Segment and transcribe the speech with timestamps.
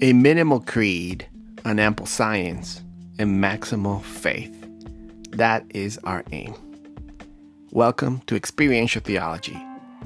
[0.00, 1.28] A minimal creed,
[1.64, 2.84] an ample science,
[3.18, 4.54] and maximal faith.
[5.32, 6.54] That is our aim.
[7.72, 9.60] Welcome to Experiential Theology,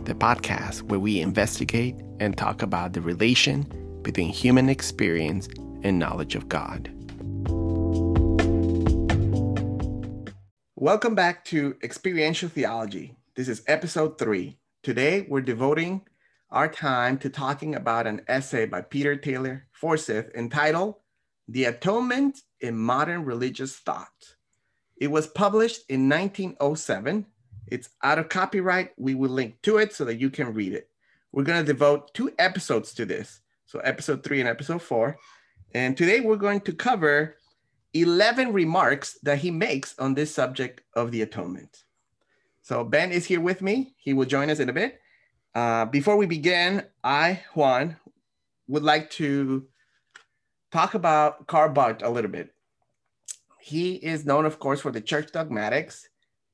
[0.05, 3.65] the podcast where we investigate and talk about the relation
[4.01, 5.47] between human experience
[5.83, 6.91] and knowledge of God.
[10.75, 13.15] Welcome back to Experiential Theology.
[13.35, 14.57] This is episode three.
[14.83, 16.07] Today we're devoting
[16.53, 20.97] our time to talking about an essay by Peter Taylor Forsyth entitled
[21.49, 24.37] The Atonement in Modern Religious Thought.
[24.99, 27.27] It was published in 1907.
[27.69, 28.91] It's out of copyright.
[28.99, 30.91] We will link to it so that you can read it.
[31.33, 33.41] We're going to devote two episodes to this.
[33.65, 35.17] So, episode three and episode four.
[35.75, 37.37] And today we're going to cover
[37.95, 41.85] 11 remarks that he makes on this subject of the atonement.
[42.61, 43.95] So, Ben is here with me.
[43.97, 45.01] He will join us in a bit.
[45.55, 47.97] Uh, before we begin, I, Juan,
[48.69, 49.67] would like to
[50.71, 52.55] talk about Karl Barth a little bit.
[53.61, 56.09] He is known, of course, for the church dogmatics,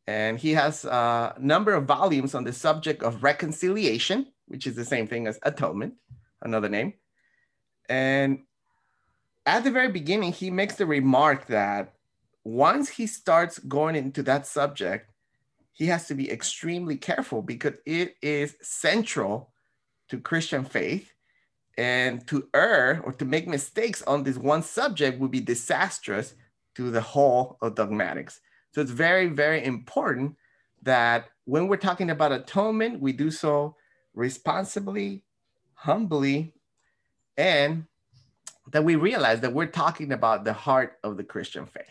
[0.07, 4.85] and he has a number of volumes on the subject of reconciliation, which is the
[4.85, 5.95] same thing as atonement,
[6.43, 6.95] another name.
[7.89, 8.41] And
[9.47, 11.95] at the very beginning, he makes the remark that
[12.45, 15.11] once he starts going into that subject,
[15.79, 19.53] he has to be extremely careful because it is central
[20.09, 21.13] to Christian faith.
[21.77, 26.35] And to err or to make mistakes on this one subject would be disastrous
[26.75, 28.41] to the whole of dogmatics.
[28.75, 30.35] So it's very, very important
[30.83, 33.77] that when we're talking about atonement, we do so
[34.15, 35.23] responsibly,
[35.75, 36.55] humbly,
[37.37, 37.85] and
[38.73, 41.85] that we realize that we're talking about the heart of the Christian faith.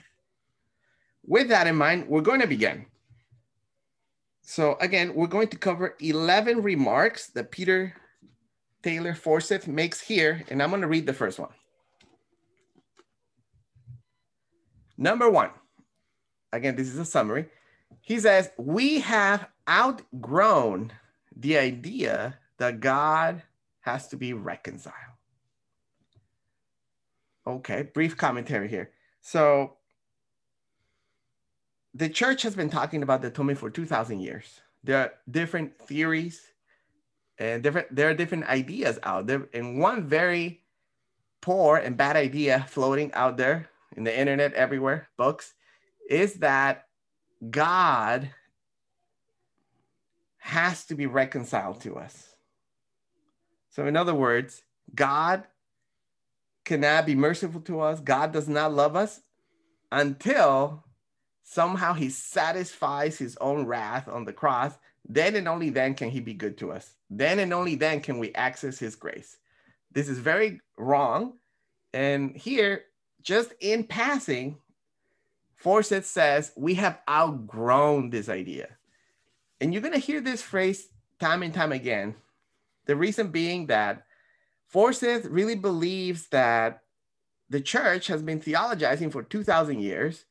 [1.25, 2.85] With that in mind, we're going to begin.
[4.49, 7.93] So again, we're going to cover 11 remarks that Peter
[8.81, 11.49] Taylor Forsyth makes here, and I'm going to read the first one.
[14.97, 15.49] Number one,
[16.53, 17.47] again, this is a summary.
[17.99, 20.93] He says, We have outgrown
[21.35, 23.43] the idea that God
[23.81, 24.95] has to be reconciled.
[27.45, 28.91] Okay, brief commentary here.
[29.19, 29.76] So
[31.97, 34.61] the church has been talking about the atonement for 2000 years.
[34.83, 36.41] There are different theories
[37.39, 40.61] and different there are different ideas out there and one very
[41.41, 45.53] poor and bad idea floating out there in the internet everywhere books
[46.09, 46.85] is that
[47.49, 48.29] god
[50.37, 52.35] has to be reconciled to us.
[53.69, 54.61] So in other words
[54.93, 55.43] god
[56.63, 57.99] cannot be merciful to us.
[57.99, 59.21] God does not love us
[59.91, 60.83] until
[61.49, 64.73] somehow he satisfies his own wrath on the cross,
[65.07, 66.93] then and only then can he be good to us.
[67.09, 69.37] Then and only then can we access his grace.
[69.93, 71.37] This is very wrong.
[71.93, 72.83] And here,
[73.21, 74.57] just in passing,
[75.55, 78.67] Forsyth says, We have outgrown this idea.
[79.61, 82.15] And you're going to hear this phrase time and time again.
[82.87, 84.03] The reason being that
[84.67, 86.81] Forsyth really believes that
[87.49, 90.25] the church has been theologizing for 2,000 years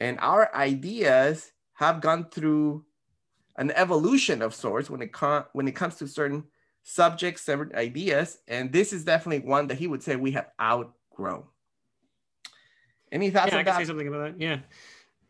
[0.00, 2.84] and our ideas have gone through
[3.56, 5.10] an evolution of sorts when it
[5.52, 6.44] when it comes to certain
[6.82, 11.44] subjects, certain ideas, and this is definitely one that he would say we have outgrown.
[13.10, 13.52] Any thoughts?
[13.52, 14.40] Yeah, I can say something about that.
[14.40, 14.58] Yeah,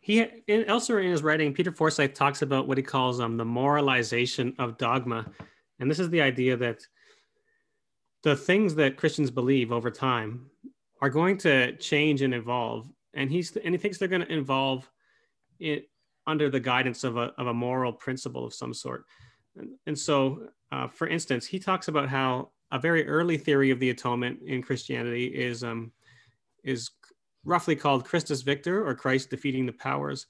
[0.00, 3.44] he in, elsewhere in his writing, Peter Forsyth talks about what he calls um the
[3.44, 5.26] moralization of dogma,
[5.80, 6.86] and this is the idea that
[8.22, 10.50] the things that Christians believe over time
[11.00, 14.90] are going to change and evolve and he's and he thinks they're going to involve
[15.58, 15.88] it
[16.26, 19.04] under the guidance of a, of a moral principle of some sort.
[19.56, 23.80] And, and so uh, for instance he talks about how a very early theory of
[23.80, 25.90] the atonement in christianity is um,
[26.64, 26.90] is
[27.44, 30.26] roughly called christus victor or christ defeating the powers.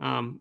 [0.00, 0.40] Um,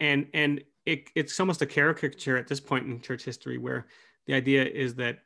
[0.00, 3.86] and and it, it's almost a caricature at this point in church history where
[4.26, 5.20] the idea is that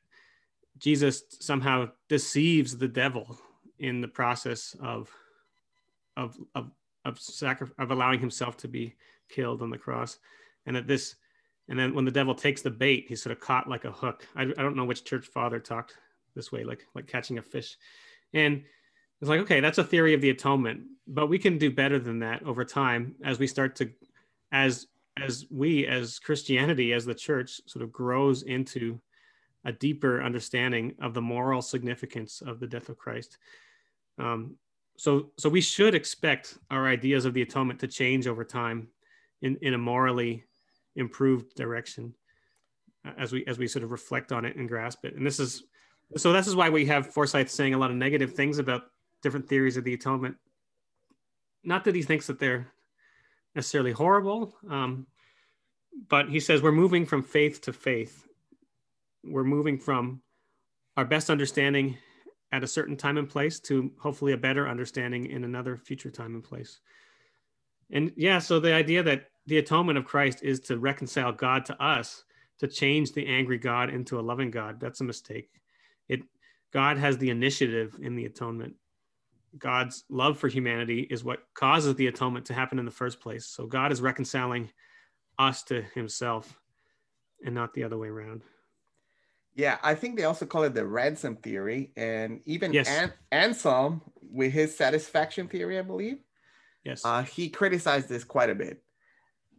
[0.78, 3.38] jesus somehow deceives the devil
[3.78, 5.10] in the process of
[6.16, 6.70] of of
[7.04, 8.94] of, sacri- of allowing himself to be
[9.28, 10.18] killed on the cross,
[10.66, 11.14] and that this,
[11.68, 14.26] and then when the devil takes the bait, he's sort of caught like a hook.
[14.36, 15.96] I, I don't know which church father talked
[16.34, 17.76] this way, like like catching a fish,
[18.34, 18.62] and
[19.20, 22.18] it's like okay, that's a theory of the atonement, but we can do better than
[22.20, 23.90] that over time as we start to,
[24.52, 24.86] as
[25.20, 29.00] as we as Christianity as the church sort of grows into
[29.64, 33.38] a deeper understanding of the moral significance of the death of Christ
[34.18, 34.56] um,
[34.96, 38.88] so, so we should expect our ideas of the atonement to change over time
[39.42, 40.44] in, in a morally
[40.96, 42.14] improved direction
[43.06, 45.14] uh, as we as we sort of reflect on it and grasp it.
[45.14, 45.62] And this is
[46.16, 48.82] So this is why we have Forsyth saying a lot of negative things about
[49.22, 50.36] different theories of the atonement.
[51.62, 52.72] Not that he thinks that they're
[53.54, 55.06] necessarily horrible, um,
[56.08, 58.26] but he says we're moving from faith to faith.
[59.24, 60.22] We're moving from
[60.96, 61.98] our best understanding
[62.52, 66.34] at a certain time and place to hopefully a better understanding in another future time
[66.34, 66.80] and place.
[67.90, 71.82] And yeah, so the idea that the atonement of Christ is to reconcile God to
[71.82, 72.24] us,
[72.58, 75.50] to change the angry God into a loving God, that's a mistake.
[76.08, 76.22] It
[76.72, 78.74] God has the initiative in the atonement.
[79.56, 83.46] God's love for humanity is what causes the atonement to happen in the first place.
[83.46, 84.70] So God is reconciling
[85.38, 86.60] us to himself
[87.44, 88.42] and not the other way around.
[89.58, 92.88] Yeah, I think they also call it the ransom theory, and even yes.
[92.88, 96.18] An- Anselm with his satisfaction theory, I believe.
[96.84, 97.04] Yes.
[97.04, 98.84] Uh, he criticized this quite a bit.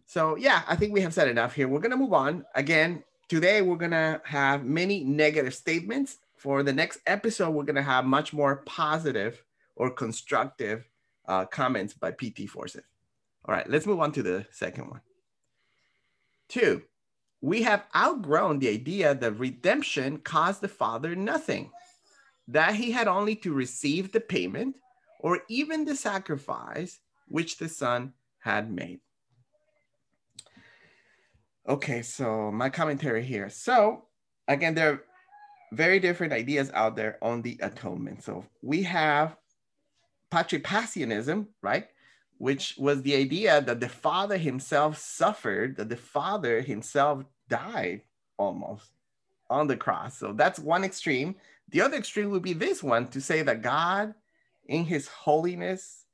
[0.05, 1.67] So yeah, I think we have said enough here.
[1.67, 2.45] We're gonna move on.
[2.55, 6.17] Again, today we're gonna have many negative statements.
[6.37, 9.43] For the next episode, we're gonna have much more positive
[9.75, 10.87] or constructive
[11.27, 12.87] uh, comments by PT Forsyth.
[13.43, 15.01] All right, let's move on to the second one.
[16.47, 16.83] Two,
[17.41, 21.71] we have outgrown the idea that redemption cost the father nothing,
[22.47, 24.75] that he had only to receive the payment
[25.19, 28.99] or even the sacrifice which the son had made.
[31.67, 33.49] Okay, so my commentary here.
[33.49, 34.05] So,
[34.47, 35.03] again, there are
[35.71, 38.23] very different ideas out there on the atonement.
[38.23, 39.35] So, we have
[40.31, 41.87] Patripassianism, right?
[42.39, 48.01] Which was the idea that the Father himself suffered, that the Father himself died
[48.37, 48.89] almost
[49.49, 50.17] on the cross.
[50.17, 51.35] So that's one extreme.
[51.69, 54.15] The other extreme would be this one to say that God,
[54.65, 56.05] in his holiness,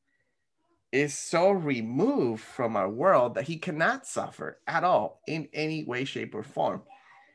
[0.91, 6.05] is so removed from our world that he cannot suffer at all in any way,
[6.05, 6.81] shape, or form.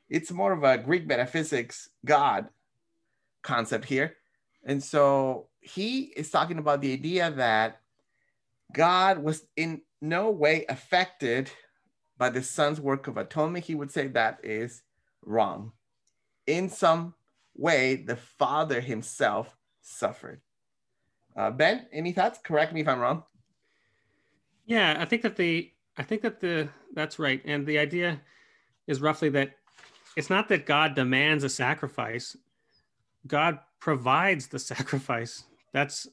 [0.09, 2.49] It's more of a Greek metaphysics God
[3.43, 4.17] concept here.
[4.65, 7.80] And so he is talking about the idea that
[8.73, 11.51] God was in no way affected
[12.17, 13.65] by the Son's work of atonement.
[13.65, 14.83] He would say that is
[15.25, 15.73] wrong.
[16.47, 17.15] In some
[17.57, 20.41] way, the Father himself suffered.
[21.37, 22.39] Uh, ben, any thoughts?
[22.43, 23.25] Correct me if I'm wrong.
[24.67, 28.21] Yeah, I think that the I think that the that's right, and the idea
[28.87, 29.53] is roughly that
[30.17, 32.37] it's not that God demands a sacrifice;
[33.27, 36.09] God provides the sacrifice that's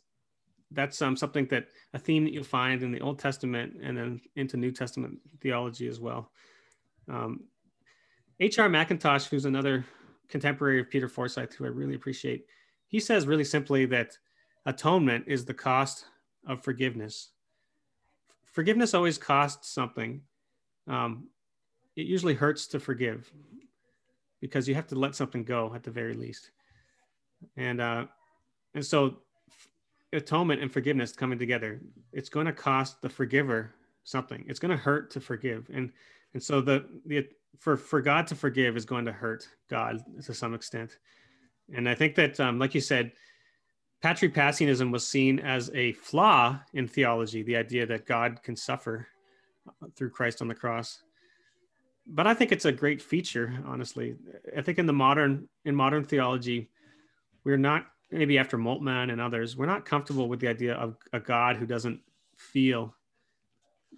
[0.71, 4.21] that's um, something that a theme that you'll find in the Old Testament and then
[4.35, 6.31] into New Testament theology as well.
[7.09, 7.45] Um,
[8.39, 8.69] H.R.
[8.69, 9.85] Mackintosh, who's another
[10.27, 12.45] contemporary of Peter Forsyth, who I really appreciate,
[12.87, 14.17] he says really simply that
[14.65, 16.05] atonement is the cost
[16.45, 17.29] of forgiveness.
[18.45, 20.21] Forgiveness always costs something.
[20.87, 21.27] Um,
[21.95, 23.31] it usually hurts to forgive
[24.41, 26.51] because you have to let something go at the very least.
[27.55, 28.05] And uh,
[28.73, 29.17] and so
[30.17, 31.79] atonement and forgiveness coming together.
[32.11, 33.73] It's going to cost the forgiver
[34.03, 34.43] something.
[34.47, 35.69] It's going to hurt to forgive.
[35.73, 35.91] And
[36.33, 37.27] and so the the
[37.57, 40.97] for for god to forgive is going to hurt god to some extent.
[41.73, 43.11] And i think that um, like you said
[44.03, 49.07] patripassianism was seen as a flaw in theology the idea that god can suffer
[49.95, 51.01] through christ on the cross.
[52.05, 54.15] But i think it's a great feature honestly.
[54.55, 56.69] I think in the modern in modern theology
[57.43, 61.19] we're not maybe after Moltmann and others, we're not comfortable with the idea of a
[61.19, 61.99] God who doesn't
[62.35, 62.95] feel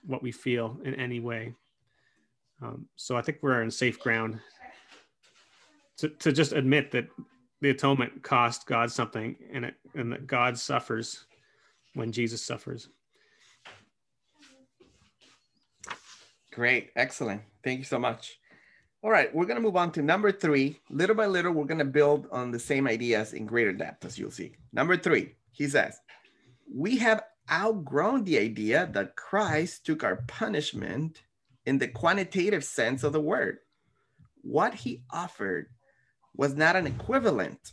[0.05, 1.53] what we feel in any way.
[2.61, 4.39] Um, so I think we're in safe ground
[5.97, 7.07] to, to just admit that
[7.61, 11.25] the atonement cost God something and, it, and that God suffers
[11.93, 12.89] when Jesus suffers.
[16.51, 16.89] Great.
[16.95, 17.41] Excellent.
[17.63, 18.39] Thank you so much.
[19.01, 20.77] All right, we're going to move on to number three.
[20.89, 24.19] Little by little, we're going to build on the same ideas in greater depth, as
[24.19, 24.51] you'll see.
[24.73, 25.97] Number three, he says,
[26.69, 31.21] We have outgrown the idea that Christ took our punishment
[31.65, 33.59] in the quantitative sense of the word.
[34.41, 35.67] What he offered
[36.35, 37.71] was not an equivalent.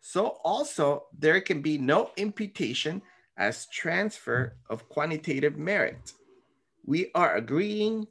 [0.00, 3.02] So, also, there can be no imputation
[3.36, 6.12] as transfer of quantitative merit.
[6.84, 8.08] We are agreeing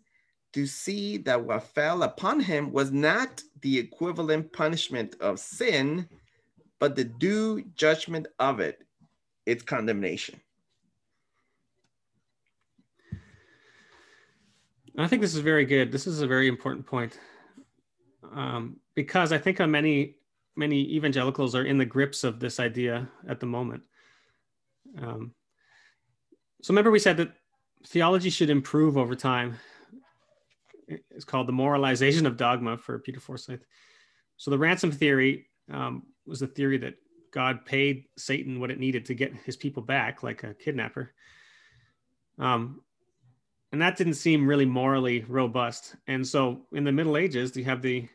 [0.55, 6.07] to see that what fell upon him was not the equivalent punishment of sin,
[6.79, 8.81] but the due judgment of it,
[9.45, 10.39] its condemnation.
[14.97, 15.91] I think this is very good.
[15.91, 17.19] This is a very important point
[18.33, 20.15] um, because I think many
[20.55, 23.83] many evangelicals are in the grips of this idea at the moment.
[25.01, 25.33] Um,
[26.61, 27.33] so remember, we said that
[27.85, 29.57] theology should improve over time
[30.87, 33.65] it's called the moralization of dogma for Peter Forsyth.
[34.37, 36.95] So the ransom theory um, was the theory that
[37.31, 41.13] God paid Satan what it needed to get his people back, like a kidnapper.
[42.39, 42.81] Um,
[43.71, 45.95] and that didn't seem really morally robust.
[46.07, 48.07] And so, in the Middle Ages, you have the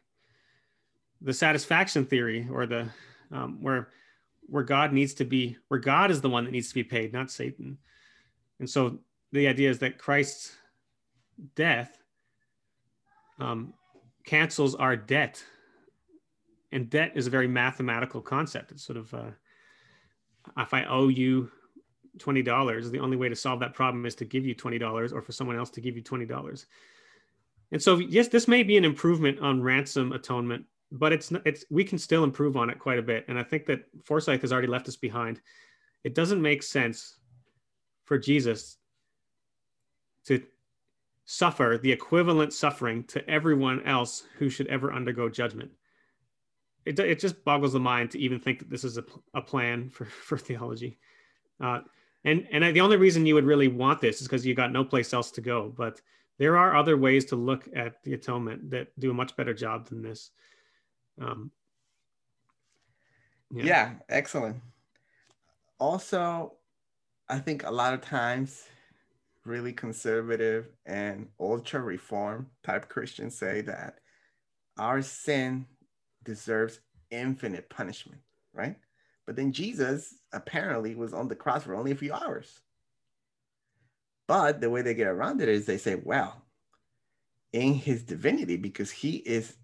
[1.21, 2.89] the satisfaction theory, or the
[3.31, 3.89] um, where
[4.47, 7.12] where God needs to be, where God is the one that needs to be paid,
[7.12, 7.77] not Satan.
[8.59, 9.00] And so,
[9.33, 10.57] the idea is that Christ's
[11.57, 12.00] death
[13.41, 13.75] um,
[14.25, 15.43] cancels our debt.
[16.73, 18.71] And debt is a very mathematical concept.
[18.71, 19.31] It's sort of, uh,
[20.59, 21.51] if I owe you
[22.19, 25.33] $20, the only way to solve that problem is to give you $20 or for
[25.33, 26.67] someone else to give you $20.
[27.73, 31.85] And so, yes, this may be an improvement on ransom atonement, but it's, it's, we
[31.85, 33.25] can still improve on it quite a bit.
[33.29, 35.41] And I think that Forsyth has already left us behind.
[36.05, 37.17] It doesn't make sense
[38.05, 38.77] for Jesus
[40.27, 40.43] to
[41.31, 45.71] suffer the equivalent suffering to everyone else who should ever undergo judgment.
[46.85, 49.91] It, it just boggles the mind to even think that this is a, a plan
[49.91, 50.99] for, for theology.
[51.63, 51.83] Uh,
[52.25, 54.83] and and the only reason you would really want this is because you got no
[54.83, 55.73] place else to go.
[55.75, 56.01] But
[56.39, 59.89] there are other ways to look at the atonement that do a much better job
[59.89, 60.33] than this.
[61.21, 61.53] Um,
[63.53, 63.65] yeah.
[63.65, 64.57] yeah, excellent.
[65.79, 66.55] Also,
[67.29, 68.65] I think a lot of times
[69.45, 73.99] really conservative and ultra reform type Christians say that
[74.79, 75.67] our sin
[76.25, 76.81] deserves
[77.11, 78.21] infinite punishment,
[78.53, 78.77] right?
[79.27, 82.61] But then Jesus apparently was on the cross for only a few hours.
[84.27, 86.43] But the way they get around it is they say, well,
[87.53, 89.57] in his divinity, because he is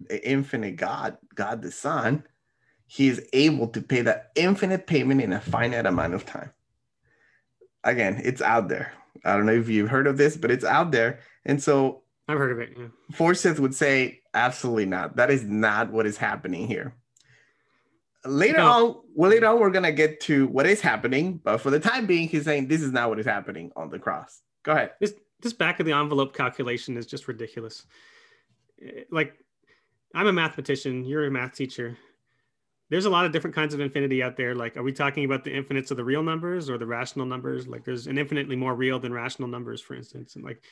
[0.00, 2.24] the infinite God, God the Son,
[2.86, 6.52] he is able to pay that infinite payment in a finite amount of time.
[7.86, 8.92] Again, it's out there.
[9.24, 11.20] I don't know if you've heard of this, but it's out there.
[11.44, 12.76] And so I've heard of it.
[12.76, 12.86] Yeah.
[13.12, 15.16] Forsyth would say, absolutely not.
[15.16, 16.94] That is not what is happening here.
[18.24, 18.66] Later no.
[18.66, 22.06] on, well, later on, we're gonna get to what is happening, but for the time
[22.06, 24.42] being, he's saying this is not what is happening on the cross.
[24.64, 24.92] Go ahead.
[25.00, 27.86] This this back of the envelope calculation is just ridiculous.
[28.82, 29.34] Eh, like,
[30.12, 31.04] I'm a mathematician.
[31.04, 31.96] You're a math teacher
[32.88, 34.54] there's a lot of different kinds of infinity out there.
[34.54, 37.66] Like, are we talking about the infinites of the real numbers or the rational numbers?
[37.66, 40.36] Like, there's an infinitely more real than rational numbers, for instance.
[40.36, 40.62] And like,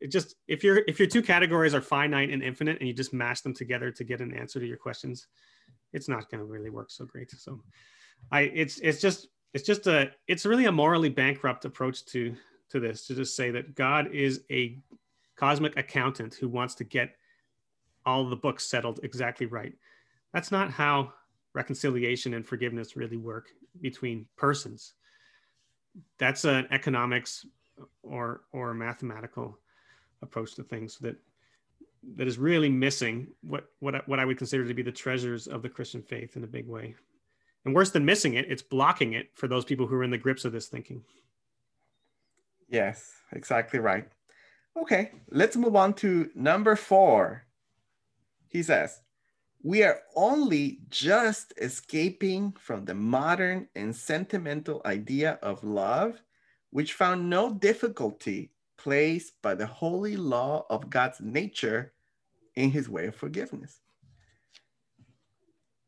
[0.00, 3.12] it just if your if your two categories are finite and infinite, and you just
[3.12, 5.26] mash them together to get an answer to your questions,
[5.92, 7.30] it's not going to really work so great.
[7.32, 7.60] So,
[8.30, 12.34] I it's it's just it's just a it's really a morally bankrupt approach to
[12.70, 14.78] to this to just say that God is a
[15.36, 17.16] cosmic accountant who wants to get
[18.06, 19.74] all the books settled exactly right.
[20.32, 21.12] That's not how
[21.54, 23.48] reconciliation and forgiveness really work
[23.80, 24.94] between persons.
[26.18, 27.46] That's an economics
[28.02, 29.58] or or mathematical
[30.22, 31.16] approach to things that
[32.16, 35.62] that is really missing what what what I would consider to be the treasures of
[35.62, 36.94] the Christian faith in a big way.
[37.64, 40.18] And worse than missing it, it's blocking it for those people who are in the
[40.18, 41.02] grips of this thinking.
[42.68, 44.08] Yes, exactly right.
[44.80, 47.44] Okay, let's move on to number 4.
[48.48, 49.00] He says,
[49.62, 56.20] we are only just escaping from the modern and sentimental idea of love,
[56.70, 61.92] which found no difficulty placed by the holy law of God's nature
[62.56, 63.80] in his way of forgiveness.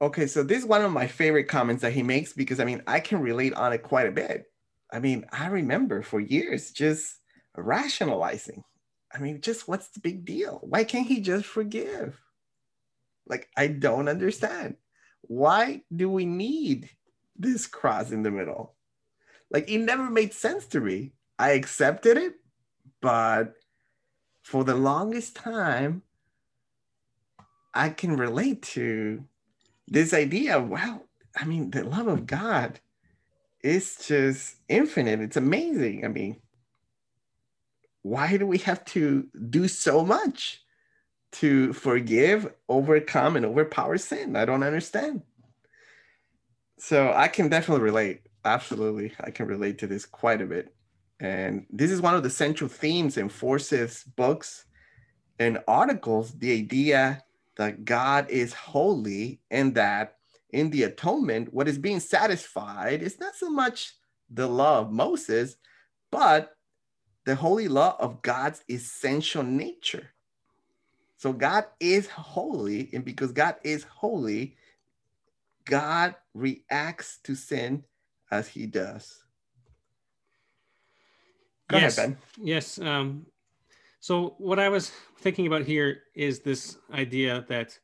[0.03, 2.83] Okay, so this is one of my favorite comments that he makes because I mean,
[2.87, 4.47] I can relate on it quite a bit.
[4.93, 7.21] I mean, I remember for years just
[7.57, 8.65] rationalizing.
[9.15, 10.59] I mean, just what's the big deal?
[10.63, 12.19] Why can't he just forgive?
[13.33, 14.77] Like, I don't understand.
[15.23, 16.91] Why do we need
[17.35, 18.75] this cross in the middle?
[19.51, 21.15] Like, it never made sense to me.
[21.39, 22.35] I accepted it,
[23.01, 23.55] but
[24.43, 26.03] for the longest time,
[27.73, 29.25] I can relate to
[29.89, 32.81] this idea of, well, I mean, the love of God
[33.65, 35.21] is just infinite.
[35.21, 36.05] It's amazing.
[36.05, 36.37] I mean,
[38.03, 40.62] why do we have to do so much?
[41.33, 44.37] To forgive, overcome, and overpower sin.
[44.37, 45.23] I don't understand.
[46.79, 48.23] So I can definitely relate.
[48.45, 49.13] Absolutely.
[49.21, 50.75] I can relate to this quite a bit.
[51.21, 54.65] And this is one of the central themes in Forsyth's books
[55.39, 57.23] and articles the idea
[57.57, 60.17] that God is holy and that
[60.51, 63.95] in the atonement, what is being satisfied is not so much
[64.31, 65.57] the law of Moses,
[66.11, 66.57] but
[67.25, 70.12] the holy law of God's essential nature.
[71.23, 74.57] So God is holy, and because God is holy,
[75.65, 77.85] God reacts to sin
[78.33, 79.23] as he does.
[81.69, 81.97] Go yes.
[81.97, 82.45] ahead, Ben.
[82.45, 82.81] Yes.
[82.81, 83.25] Um,
[84.01, 87.79] so what I was thinking about here is this idea that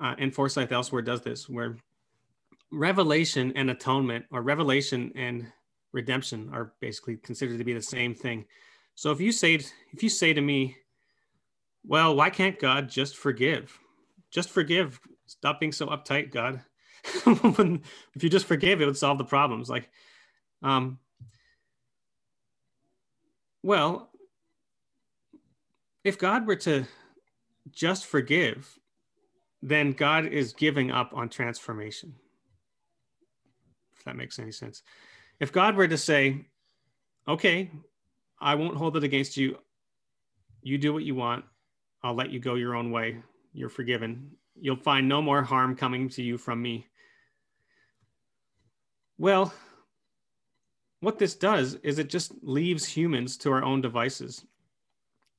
[0.00, 1.76] uh, and Forsyth elsewhere does this, where
[2.70, 5.52] revelation and atonement, or revelation and
[5.92, 8.46] redemption, are basically considered to be the same thing.
[8.94, 9.56] So if you say
[9.92, 10.78] if you say to me,
[11.84, 13.78] "Well, why can't God just forgive?
[14.30, 15.00] Just forgive.
[15.26, 16.62] Stop being so uptight, God."
[17.04, 19.68] if you just forgive, it would solve the problems.
[19.68, 19.90] Like,
[20.62, 20.98] um,
[23.62, 24.10] well,
[26.04, 26.86] if God were to
[27.70, 28.78] just forgive,
[29.62, 32.14] then God is giving up on transformation.
[33.96, 34.82] If that makes any sense.
[35.38, 36.46] If God were to say,
[37.28, 37.70] okay,
[38.40, 39.58] I won't hold it against you.
[40.62, 41.44] You do what you want.
[42.02, 43.22] I'll let you go your own way.
[43.52, 44.32] You're forgiven.
[44.60, 46.86] You'll find no more harm coming to you from me.
[49.18, 49.52] Well,
[51.00, 54.44] what this does is it just leaves humans to our own devices.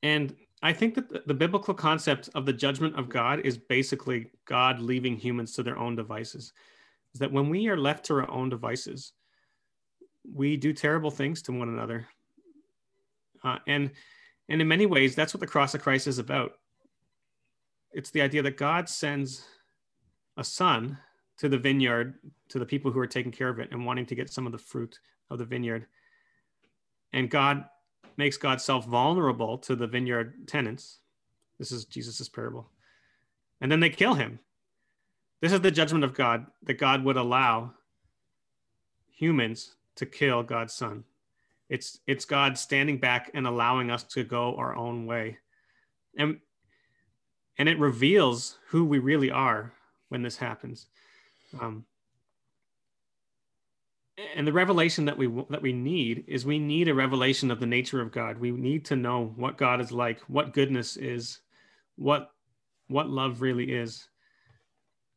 [0.04, 4.32] And I think that the, the, biblical concept of the judgment of God is basically
[4.46, 6.54] God leaving humans to their own devices.
[7.14, 9.14] Is that when we are left to our own devices,
[10.34, 12.08] we do terrible things to one another.
[13.44, 13.92] Uh, and
[14.50, 16.54] and in many ways, that's what the cross of Christ is about.
[17.92, 19.46] It's the idea that God sends
[20.38, 20.98] a son
[21.38, 22.16] to the vineyard,
[22.50, 24.52] to the people who are taking care of it and wanting to get some of
[24.52, 25.86] the fruit of the vineyard.
[27.12, 27.66] And God
[28.18, 31.00] makes God self vulnerable to the vineyard tenants.
[31.60, 32.70] This is Jesus's parable.
[33.62, 34.40] And then they kill him.
[35.42, 37.74] This is the judgment of God that God would allow
[39.12, 41.04] humans to kill God's son.
[41.74, 45.40] It's it's God standing back and allowing us to go our own way.
[46.16, 46.38] And
[47.58, 49.74] and it reveals who we really are
[50.10, 50.86] when this happens.
[51.60, 51.86] Um,
[54.36, 57.66] and the revelation that we that we need is we need a revelation of the
[57.66, 58.38] nature of God.
[58.38, 61.40] We need to know what God is like, what goodness is,
[61.96, 62.30] what
[62.88, 64.08] what love really is.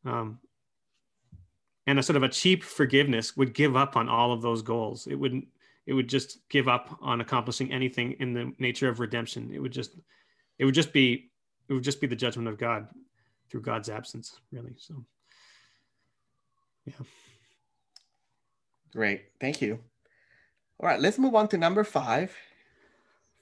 [0.07, 0.39] Um,
[1.87, 5.07] and a sort of a cheap forgiveness would give up on all of those goals.
[5.07, 5.49] It wouldn't.
[5.87, 9.51] It would just give up on accomplishing anything in the nature of redemption.
[9.53, 9.96] It would just.
[10.59, 11.31] It would just be.
[11.68, 12.88] It would just be the judgment of God
[13.51, 14.75] through God's absence, really.
[14.79, 15.05] So.
[16.85, 16.94] Yeah.
[18.92, 19.25] Great.
[19.40, 19.81] Thank you.
[20.79, 22.35] All right, let's move on to number five.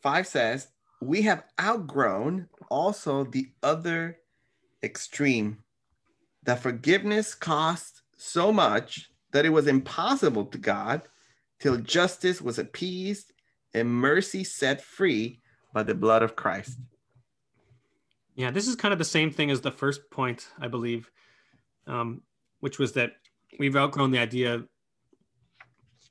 [0.02, 0.68] Five says,
[1.00, 4.18] We have outgrown also the other
[4.82, 5.58] extreme
[6.44, 11.02] that forgiveness cost so much that it was impossible to God
[11.64, 13.32] till justice was appeased
[13.72, 15.40] and mercy set free
[15.72, 16.78] by the blood of Christ.
[18.34, 21.10] Yeah, this is kind of the same thing as the first point, I believe,
[21.86, 22.20] um,
[22.60, 23.12] which was that
[23.58, 24.64] we've outgrown the idea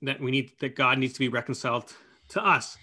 [0.02, 1.94] that we need that God needs to be reconciled
[2.30, 2.76] to us.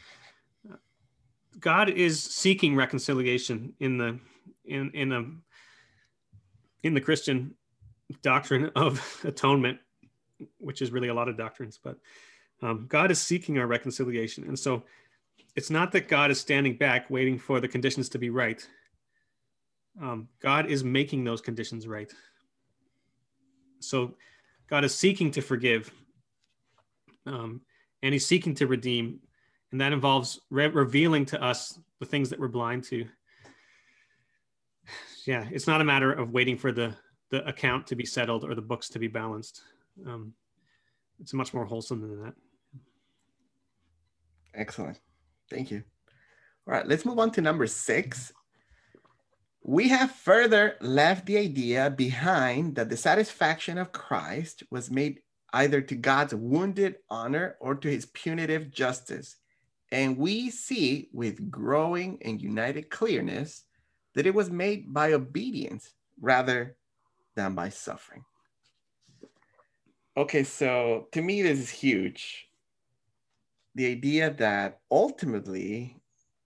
[1.58, 4.20] God is seeking reconciliation in the
[4.64, 5.24] in in a
[6.84, 7.56] in the Christian
[8.22, 9.80] doctrine of atonement,
[10.58, 11.96] which is really a lot of doctrines, but
[12.62, 14.82] um, God is seeking our reconciliation, and so
[15.56, 18.66] it's not that God is standing back waiting for the conditions to be right.
[20.00, 22.12] Um, God is making those conditions right.
[23.80, 24.14] So
[24.68, 25.92] God is seeking to forgive
[27.26, 27.60] um,
[28.02, 29.20] and he's seeking to redeem,
[29.72, 33.06] and that involves re- revealing to us the things that we're blind to.
[35.26, 36.94] Yeah, it's not a matter of waiting for the
[37.30, 39.62] the account to be settled or the books to be balanced.
[40.04, 40.32] Um,
[41.20, 42.34] it's much more wholesome than that.
[44.54, 44.98] Excellent,
[45.50, 45.82] thank you.
[46.66, 48.32] All right, let's move on to number six.
[49.62, 55.20] We have further left the idea behind that the satisfaction of Christ was made
[55.52, 59.36] either to God's wounded honor or to his punitive justice.
[59.92, 63.64] And we see with growing and united clearness
[64.14, 66.76] that it was made by obedience rather
[67.34, 68.24] than by suffering.
[70.16, 72.49] Okay, so to me, this is huge.
[73.74, 75.96] The idea that ultimately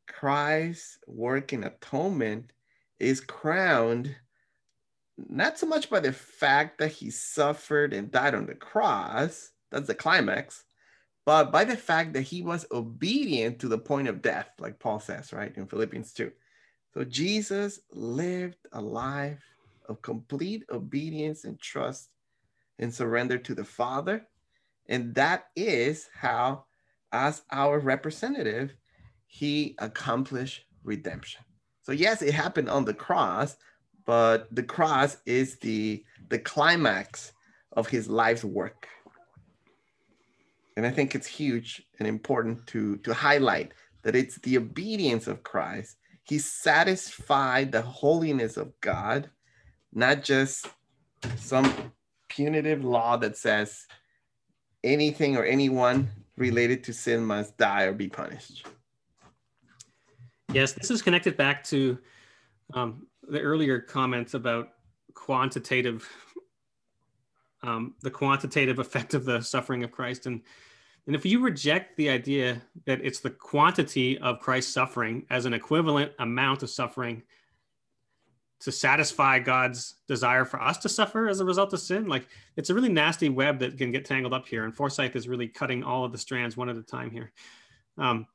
[0.06, 2.52] Christ's work in atonement
[2.98, 4.14] is crowned
[5.16, 9.86] not so much by the fact that he suffered and died on the cross, that's
[9.86, 10.64] the climax,
[11.24, 15.00] but by the fact that he was obedient to the point of death, like Paul
[15.00, 16.30] says, right, in Philippians 2.
[16.92, 19.42] So Jesus lived a life
[19.88, 22.10] of complete obedience and trust
[22.78, 24.26] and surrender to the Father.
[24.88, 26.66] And that is how,
[27.14, 28.74] as our representative,
[29.26, 31.42] he accomplished redemption.
[31.82, 33.56] So, yes, it happened on the cross,
[34.04, 37.32] but the cross is the the climax
[37.72, 38.88] of his life's work
[40.76, 43.72] and i think it's huge and important to to highlight
[44.02, 49.30] that it's the obedience of christ he satisfied the holiness of god
[49.92, 50.66] not just
[51.36, 51.92] some
[52.28, 53.86] punitive law that says
[54.82, 58.66] anything or anyone related to sin must die or be punished.
[60.52, 61.98] Yes, this is connected back to
[62.74, 64.70] um, the earlier comments about
[65.14, 66.08] quantitative,
[67.62, 70.26] um, the quantitative effect of the suffering of Christ.
[70.26, 70.42] And,
[71.06, 75.54] and if you reject the idea that it's the quantity of Christ's suffering as an
[75.54, 77.22] equivalent amount of suffering
[78.64, 82.06] to satisfy God's desire for us to suffer as a result of sin.
[82.06, 84.64] Like it's a really nasty web that can get tangled up here.
[84.64, 87.30] And Forsyth is really cutting all of the strands one at a time here.
[87.98, 88.26] Um,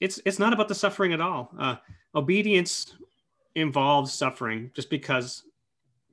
[0.00, 1.52] it's it's not about the suffering at all.
[1.58, 1.76] Uh,
[2.14, 2.94] obedience
[3.54, 5.44] involves suffering just because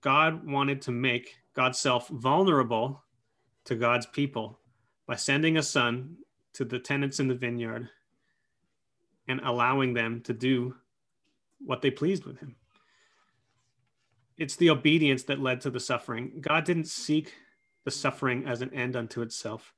[0.02, 3.02] God wanted to make God's self vulnerable
[3.64, 4.60] to God's people
[5.08, 6.18] by sending a son
[6.54, 7.88] to the tenants in the vineyard
[9.30, 10.76] and allowing them to do
[11.66, 12.58] what they pleased with him
[14.38, 16.34] it's the obedience that led to the suffering.
[16.42, 17.34] God didn't seek
[17.86, 19.74] the suffering as an end unto itself.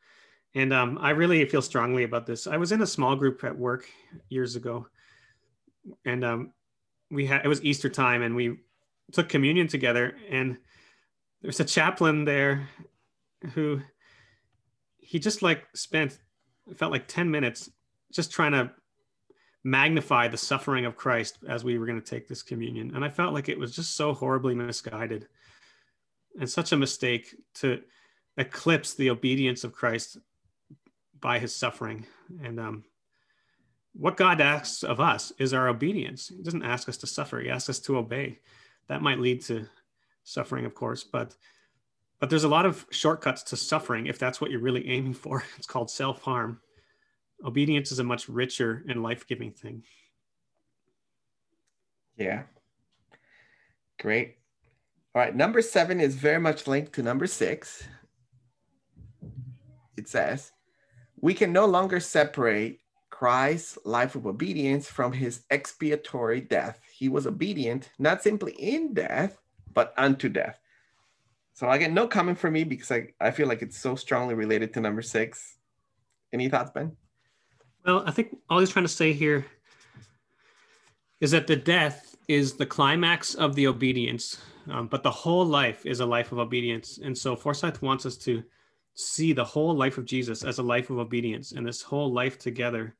[0.55, 2.45] And um, I really feel strongly about this.
[2.45, 3.85] I was in a small group at work
[4.29, 4.87] years ago,
[6.05, 6.53] and um,
[7.09, 8.57] we had it was Easter time, and we
[9.11, 10.15] took communion together.
[10.29, 10.57] And
[11.41, 12.69] there's a chaplain there
[13.53, 13.81] who
[14.99, 16.19] he just like spent
[16.75, 17.69] felt like 10 minutes
[18.11, 18.71] just trying to
[19.63, 22.95] magnify the suffering of Christ as we were going to take this communion.
[22.95, 25.28] And I felt like it was just so horribly misguided
[26.39, 27.82] and such a mistake to
[28.38, 30.17] eclipse the obedience of Christ
[31.19, 32.06] by his suffering.
[32.43, 32.84] And um,
[33.93, 36.28] what God asks of us is our obedience.
[36.28, 38.39] He doesn't ask us to suffer, he asks us to obey.
[38.88, 39.67] That might lead to
[40.23, 41.36] suffering, of course, but
[42.19, 45.43] but there's a lot of shortcuts to suffering if that's what you're really aiming for.
[45.58, 46.62] It's called self-harm
[47.43, 49.84] obedience is a much richer and life-giving thing.
[52.17, 52.43] Yeah.
[53.99, 54.38] Great.
[55.15, 57.84] All right number seven is very much linked to number six.
[59.97, 60.51] It says
[61.21, 62.79] we can no longer separate
[63.10, 66.79] christ's life of obedience from his expiatory death.
[66.91, 69.38] He was obedient not simply in death
[69.73, 70.60] but unto death.
[71.53, 74.34] So I get no comment from me because I, I feel like it's so strongly
[74.34, 75.58] related to number six.
[76.32, 76.97] Any thoughts, Ben?
[77.86, 79.46] Well, I think all he's trying to say here
[81.19, 85.86] is that the death is the climax of the obedience, um, but the whole life
[85.86, 87.00] is a life of obedience.
[87.04, 88.43] And so Forsyth wants us to
[88.96, 91.52] see the whole life of Jesus as a life of obedience.
[91.52, 92.96] And this whole life together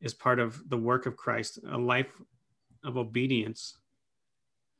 [0.00, 2.10] is part of the work of Christ, a life
[2.84, 3.78] of obedience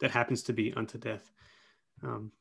[0.01, 1.31] that happens to be unto death.
[2.03, 2.33] Um,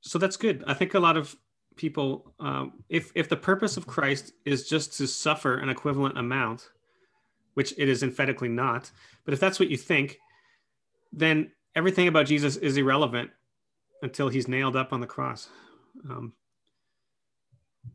[0.00, 0.62] so that's good.
[0.66, 1.34] I think a lot of
[1.76, 6.70] people um, if if the purpose of christ is just to suffer an equivalent amount
[7.54, 8.90] which it is emphatically not
[9.24, 10.18] but if that's what you think
[11.12, 13.30] then everything about jesus is irrelevant
[14.04, 15.48] until he's nailed up on the cross.
[16.08, 16.34] Um,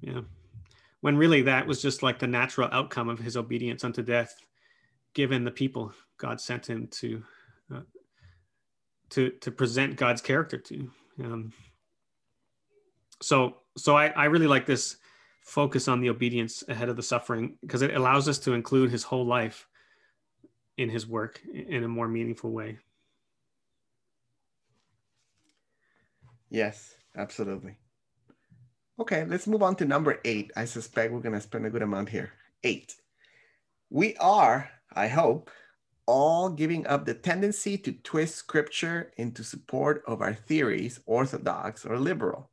[0.01, 0.21] yeah.
[1.01, 4.35] When really that was just like the natural outcome of his obedience unto death
[5.13, 7.23] given the people god sent him to
[7.73, 7.81] uh,
[9.09, 10.91] to to present god's character to.
[11.23, 11.53] Um,
[13.21, 14.97] so so I, I really like this
[15.41, 19.03] focus on the obedience ahead of the suffering because it allows us to include his
[19.03, 19.67] whole life
[20.77, 22.77] in his work in a more meaningful way.
[26.49, 27.77] Yes, absolutely.
[28.99, 30.51] Okay, let's move on to number eight.
[30.55, 32.31] I suspect we're going to spend a good amount here.
[32.63, 32.95] Eight.
[33.89, 35.49] We are, I hope,
[36.05, 41.97] all giving up the tendency to twist scripture into support of our theories, orthodox or
[41.97, 42.49] liberal.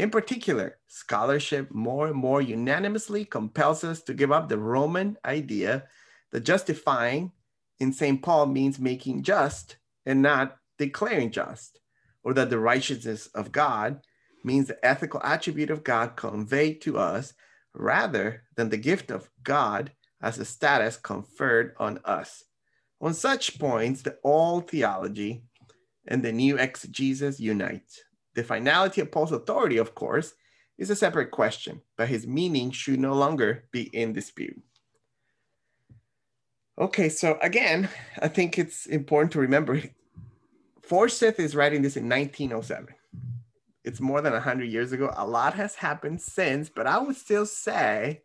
[0.00, 5.88] In particular, scholarship more and more unanimously compels us to give up the Roman idea
[6.32, 7.32] that justifying
[7.80, 8.22] in St.
[8.22, 11.80] Paul means making just and not declaring just,
[12.24, 14.00] or that the righteousness of God
[14.42, 17.34] means the ethical attribute of God conveyed to us
[17.74, 22.44] rather than the gift of God as a status conferred on us.
[23.02, 25.42] On such points, the old theology
[26.08, 27.92] and the new exegesis unite.
[28.34, 30.34] The finality of Paul's authority, of course,
[30.78, 34.62] is a separate question, but his meaning should no longer be in dispute.
[36.78, 37.88] Okay, so again,
[38.22, 39.82] I think it's important to remember
[40.82, 42.88] Forsyth is writing this in 1907.
[43.84, 45.12] It's more than 100 years ago.
[45.16, 48.22] A lot has happened since, but I would still say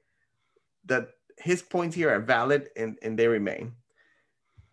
[0.85, 3.73] that his points here are valid and, and they remain.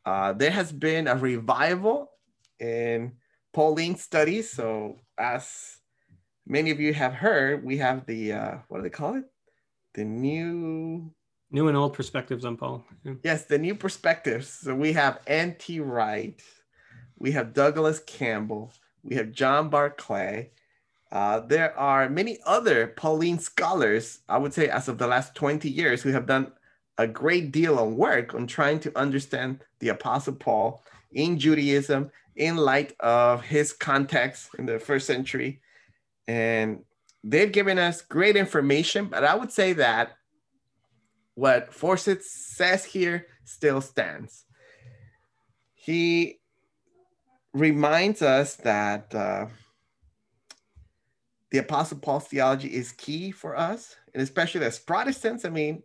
[0.06, 2.10] Uh, there has been a revival
[2.58, 3.12] in
[3.52, 4.50] Pauline studies.
[4.50, 5.78] So as
[6.46, 9.24] many of you have heard, we have the uh, what do they call it?
[9.94, 11.12] The new
[11.50, 12.84] new and old perspectives on Paul.
[13.04, 13.14] Yeah.
[13.22, 14.48] Yes, the new perspectives.
[14.48, 15.80] So we have N.T.
[15.80, 16.42] Wright,
[17.18, 20.50] we have Douglas Campbell, we have John Barclay.
[21.10, 25.68] Uh, there are many other Pauline scholars, I would say, as of the last 20
[25.68, 26.52] years, who have done
[26.96, 32.56] a great deal of work on trying to understand the Apostle Paul in Judaism in
[32.56, 35.60] light of his context in the first century.
[36.26, 36.84] And
[37.22, 40.16] they've given us great information, but I would say that
[41.34, 44.44] what Forsyth says here still stands.
[45.74, 46.40] He
[47.52, 49.46] reminds us that uh,
[51.50, 55.44] the Apostle Paul's theology is key for us, and especially as Protestants.
[55.44, 55.82] I mean,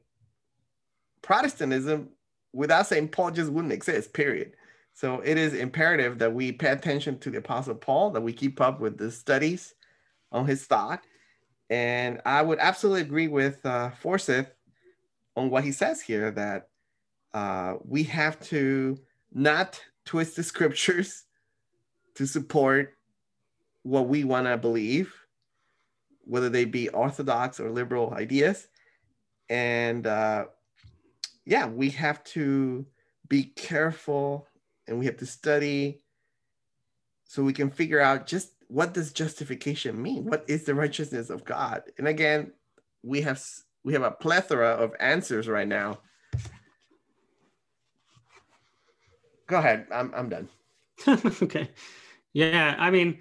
[1.22, 2.10] Protestantism
[2.54, 3.12] without St.
[3.12, 4.54] Paul just wouldn't exist, period.
[4.98, 8.60] So it is imperative that we pay attention to the Apostle Paul, that we keep
[8.60, 9.76] up with the studies
[10.32, 11.04] on his thought.
[11.70, 14.48] And I would absolutely agree with uh, Forsyth
[15.36, 16.70] on what he says here that
[17.32, 18.98] uh, we have to
[19.32, 21.26] not twist the scriptures
[22.16, 22.96] to support
[23.84, 25.14] what we want to believe,
[26.24, 28.68] whether they be orthodox or liberal ideas.
[29.48, 30.46] And uh,
[31.46, 32.84] yeah, we have to
[33.30, 34.47] be careful
[34.88, 36.02] and we have to study
[37.26, 40.26] so we can figure out just what does justification mean?
[40.26, 41.84] What is the righteousness of god?
[41.98, 42.52] And again
[43.04, 43.44] we have
[43.84, 46.00] we have a plethora of answers right now.
[49.48, 49.88] Go ahead.
[49.92, 50.50] I'm, I'm done.
[51.42, 51.70] Okay.
[52.34, 53.20] Yeah i mean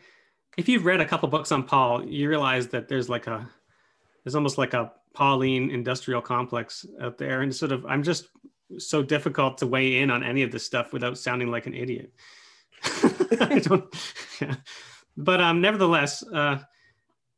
[0.57, 3.49] if you've read a couple books on paul you realize that there's like a
[4.25, 7.43] there's almost like a pauline industrial complex out there.
[7.43, 8.29] And sort of i'm just
[8.79, 12.13] so difficult to weigh in on any of this stuff without sounding like an idiot.
[13.41, 13.85] I don't,
[14.41, 14.57] yeah.
[15.17, 16.59] But um, nevertheless, uh,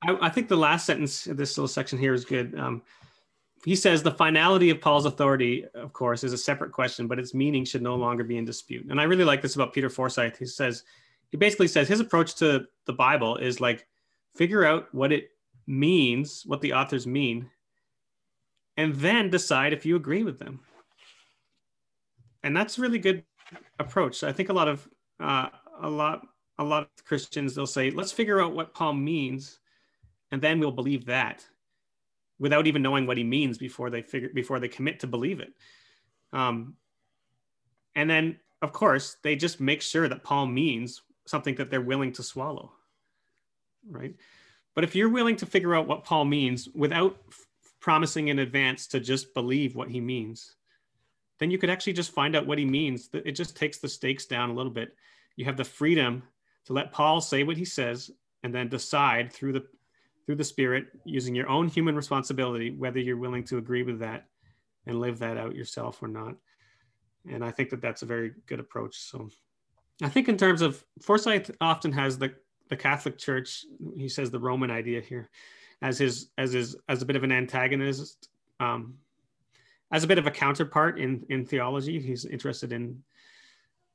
[0.02, 2.58] I, I, think the last sentence of this little section here is good.
[2.58, 2.82] Um,
[3.64, 7.34] he says the finality of Paul's authority, of course, is a separate question, but its
[7.34, 8.86] meaning should no longer be in dispute.
[8.88, 10.38] And I really like this about Peter Forsyth.
[10.38, 10.84] He says,
[11.30, 13.86] he basically says his approach to the Bible is like
[14.34, 15.30] figure out what it
[15.66, 17.50] means, what the authors mean,
[18.76, 20.60] and then decide if you agree with them
[22.42, 23.24] and that's a really good
[23.78, 24.22] approach.
[24.22, 24.88] I think a lot of
[25.20, 25.48] uh,
[25.80, 26.26] a lot
[26.58, 29.60] a lot of Christians they'll say, let's figure out what Paul means,
[30.30, 31.46] and then we'll believe that,
[32.38, 35.52] without even knowing what he means before they figure before they commit to believe it.
[36.32, 36.74] Um,
[37.94, 42.12] and then of course they just make sure that Paul means something that they're willing
[42.12, 42.72] to swallow,
[43.88, 44.14] right?
[44.74, 47.46] But if you're willing to figure out what Paul means without f-
[47.80, 50.54] promising in advance to just believe what he means,
[51.38, 53.08] then you could actually just find out what he means.
[53.12, 54.94] It just takes the stakes down a little bit.
[55.36, 56.22] You have the freedom
[56.66, 58.10] to let Paul say what he says
[58.42, 59.66] and then decide through the
[60.26, 64.26] through the spirit using your own human responsibility whether you're willing to agree with that
[64.86, 66.34] and live that out yourself or not.
[67.30, 68.98] And I think that that's a very good approach.
[68.98, 69.30] So
[70.02, 72.34] I think in terms of Forsyth often has the
[72.68, 73.64] the Catholic Church,
[73.96, 75.30] he says the Roman idea here,
[75.80, 78.28] as his as his as a bit of an antagonist
[78.60, 78.94] um,
[79.90, 82.00] as a bit of a counterpart in in theology.
[82.00, 83.02] He's interested in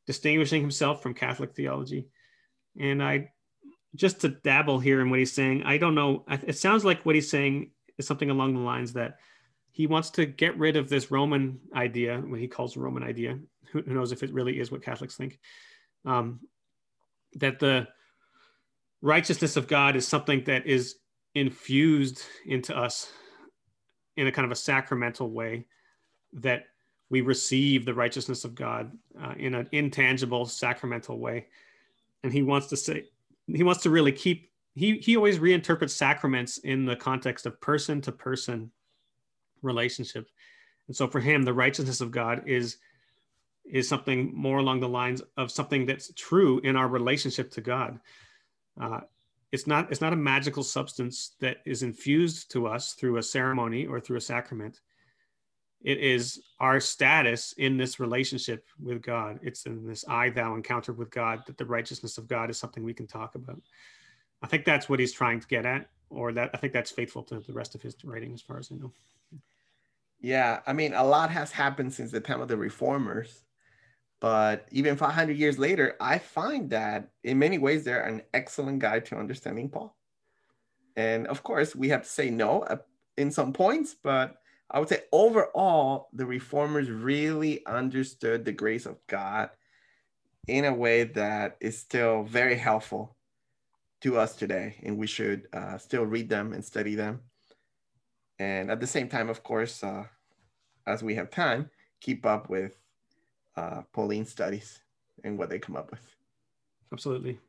[0.06, 2.08] distinguishing himself from Catholic theology,
[2.80, 3.32] and I
[3.96, 5.64] just to dabble here in what he's saying.
[5.64, 6.26] I don't know.
[6.30, 9.20] It sounds like what he's saying is something along the lines that
[9.72, 13.40] he wants to get rid of this Roman idea, what he calls Roman idea.
[13.72, 15.40] Who, who knows if it really is what Catholics think?
[16.06, 16.42] Um,
[17.36, 17.88] that the
[19.02, 20.96] righteousness of God is something that is
[21.36, 23.12] infused into us
[24.16, 25.66] in a kind of a sacramental way
[26.34, 26.68] that
[27.10, 28.92] we receive the righteousness of God
[29.22, 31.48] uh, in an intangible sacramental way.
[32.24, 33.06] And he wants to say,
[33.48, 38.02] he wants to really keep, he, he always reinterprets sacraments in the context of person
[38.02, 38.72] to person
[39.62, 40.28] relationship.
[40.88, 42.78] And so for him, the righteousness of God is,
[43.64, 48.00] is something more along the lines of something that's true in our relationship to God.
[48.82, 49.02] Uh,
[49.52, 53.86] it's not, it's not a magical substance that is infused to us through a ceremony
[53.86, 54.80] or through a sacrament
[55.84, 59.40] it is our status in this relationship with God.
[59.44, 62.84] It's in this I thou encounter with God that the righteousness of God is something
[62.84, 63.62] we can talk about.
[64.42, 67.24] I think that's what he's trying to get at, or that I think that's faithful
[67.24, 68.92] to the rest of his writing, as far as I know.
[70.22, 73.44] Yeah, I mean, a lot has happened since the time of the reformers,
[74.22, 79.06] but even 500 years later, I find that in many ways they're an excellent guide
[79.08, 79.98] to understanding Paul.
[80.96, 82.78] And of course, we have to say no uh,
[83.18, 84.38] in some points, but
[84.70, 89.50] I would say overall, the reformers really understood the grace of God
[90.48, 93.16] in a way that is still very helpful
[94.02, 94.76] to us today.
[94.84, 97.22] And we should uh, still read them and study them.
[98.40, 100.06] And at the same time, of course, uh,
[100.86, 101.70] as we have time,
[102.02, 102.76] keep up with
[103.56, 104.82] uh, Pauline studies
[105.24, 106.16] and what they come up with.
[106.92, 107.40] absolutely.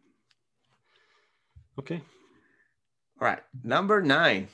[1.79, 2.01] Okay.
[3.21, 3.43] All right.
[3.65, 4.49] Number nine.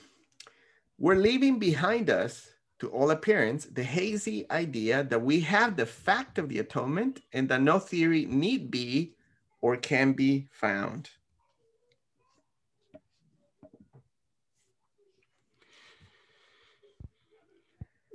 [1.01, 2.47] We're leaving behind us,
[2.81, 7.49] to all appearance, the hazy idea that we have the fact of the atonement and
[7.49, 9.15] that no theory need be
[9.61, 11.11] or can be found.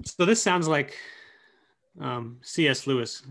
[0.04, 0.96] So this sounds like
[2.00, 2.88] um, C.S.
[2.88, 3.24] Lewis.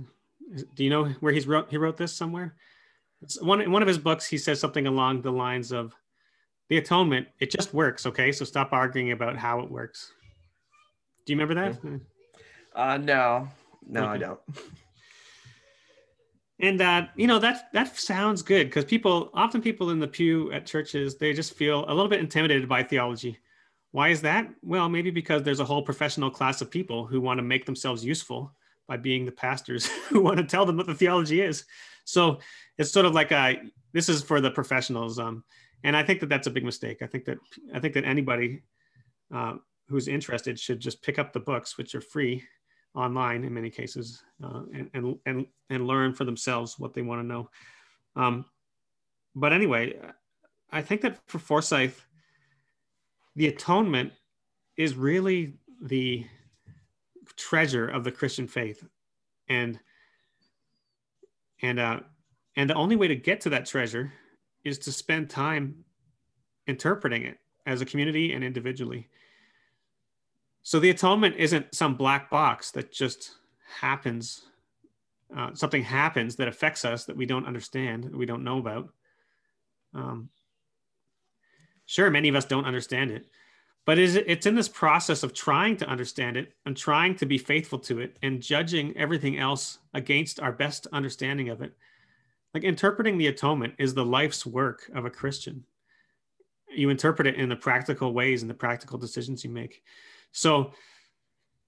[0.74, 1.70] Do you know where he's wrote?
[1.70, 2.54] He wrote this somewhere.
[3.22, 4.26] It's one in one of his books.
[4.26, 5.94] He says something along the lines of,
[6.68, 8.06] "The atonement, it just works.
[8.06, 10.12] Okay, so stop arguing about how it works."
[11.26, 12.00] Do you remember that?
[12.74, 13.48] Uh, no,
[13.86, 14.10] no, okay.
[14.10, 14.40] I don't.
[16.60, 20.52] And uh, you know that that sounds good because people often people in the pew
[20.52, 23.38] at churches they just feel a little bit intimidated by theology.
[23.90, 24.48] Why is that?
[24.62, 28.04] Well, maybe because there's a whole professional class of people who want to make themselves
[28.04, 28.52] useful
[28.86, 31.64] by being the pastors who want to tell them what the theology is.
[32.04, 32.38] So
[32.78, 33.60] it's sort of like a
[33.92, 35.42] this is for the professionals, um,
[35.84, 37.02] and I think that that's a big mistake.
[37.02, 37.38] I think that
[37.74, 38.62] I think that anybody
[39.32, 39.54] uh,
[39.88, 42.42] who's interested should just pick up the books, which are free
[42.94, 47.20] online in many cases uh, and, and, and, and learn for themselves what they want
[47.20, 47.50] to know.
[48.16, 48.44] Um,
[49.34, 49.98] but anyway,
[50.70, 52.06] I think that for Forsyth,
[53.36, 54.12] the atonement
[54.76, 56.24] is really the
[57.36, 58.86] treasure of the Christian faith.
[59.48, 59.78] And,
[61.62, 62.00] and, uh,
[62.56, 64.12] and the only way to get to that treasure
[64.64, 65.84] is to spend time
[66.66, 69.08] interpreting it as a community and individually.
[70.62, 73.32] So the atonement isn't some black box that just
[73.80, 74.46] happens.
[75.36, 78.88] Uh, something happens that affects us that we don't understand, that we don't know about.
[79.92, 80.30] Um,
[81.86, 83.26] sure, many of us don't understand it,
[83.84, 87.78] but it's in this process of trying to understand it and trying to be faithful
[87.80, 91.76] to it and judging everything else against our best understanding of it.
[92.54, 95.64] Like interpreting the atonement is the life's work of a Christian.
[96.74, 99.82] You interpret it in the practical ways and the practical decisions you make.
[100.32, 100.72] So,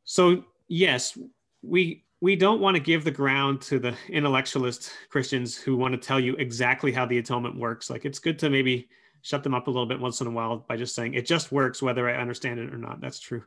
[0.05, 1.19] so yes,
[1.63, 5.99] we we don't want to give the ground to the intellectualist Christians who want to
[5.99, 7.91] tell you exactly how the atonement works.
[7.91, 8.89] Like it's good to maybe
[9.21, 11.53] shut them up a little bit once in a while by just saying it just
[11.53, 13.01] works whether I understand it or not.
[13.01, 13.43] That's true.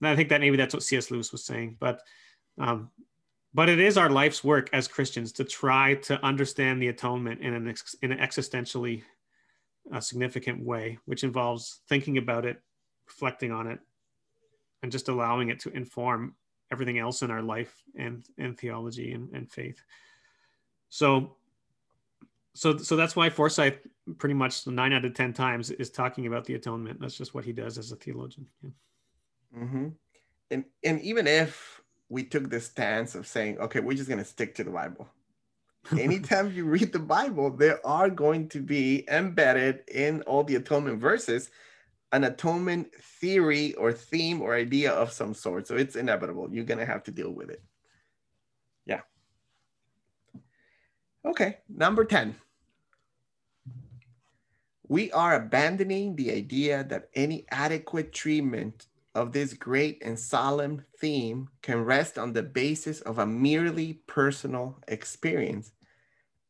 [0.00, 1.10] And I think that maybe that's what C.S.
[1.10, 2.02] Lewis was saying, but
[2.58, 2.90] um,
[3.56, 7.54] but it is our life's work as Christians to try to understand the atonement in
[7.54, 9.02] an ex- in an existentially
[9.90, 12.60] uh, significant way, which involves thinking about it
[13.06, 13.78] reflecting on it
[14.82, 16.34] and just allowing it to inform
[16.70, 19.80] everything else in our life and and theology and, and faith
[20.88, 21.36] so
[22.54, 23.78] so so that's why forsyth
[24.18, 27.44] pretty much nine out of ten times is talking about the atonement that's just what
[27.44, 29.60] he does as a theologian yeah.
[29.60, 29.88] mm-hmm.
[30.50, 34.24] and and even if we took the stance of saying okay we're just going to
[34.24, 35.08] stick to the bible
[35.98, 41.00] anytime you read the bible there are going to be embedded in all the atonement
[41.00, 41.50] verses
[42.12, 45.66] an atonement theory or theme or idea of some sort.
[45.66, 46.48] So it's inevitable.
[46.50, 47.62] You're going to have to deal with it.
[48.86, 49.00] Yeah.
[51.24, 52.36] Okay, number 10.
[54.88, 58.86] We are abandoning the idea that any adequate treatment
[59.16, 64.78] of this great and solemn theme can rest on the basis of a merely personal
[64.86, 65.72] experience.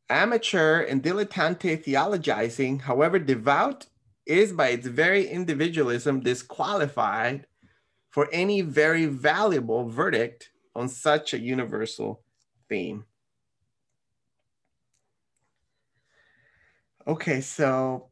[0.09, 3.87] Amateur and dilettante theologizing, however devout
[4.25, 7.47] is by its very individualism disqualified
[8.09, 12.21] for any very valuable verdict on such a universal
[12.69, 13.05] theme.
[17.07, 18.09] Okay, so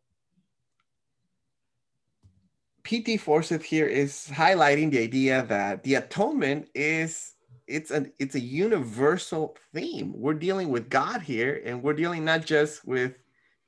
[2.85, 3.17] P.T.
[3.17, 7.33] Forsyth here is highlighting the idea that the atonement is
[7.67, 10.13] it's an it's a universal theme.
[10.15, 13.15] We're dealing with God here, and we're dealing not just with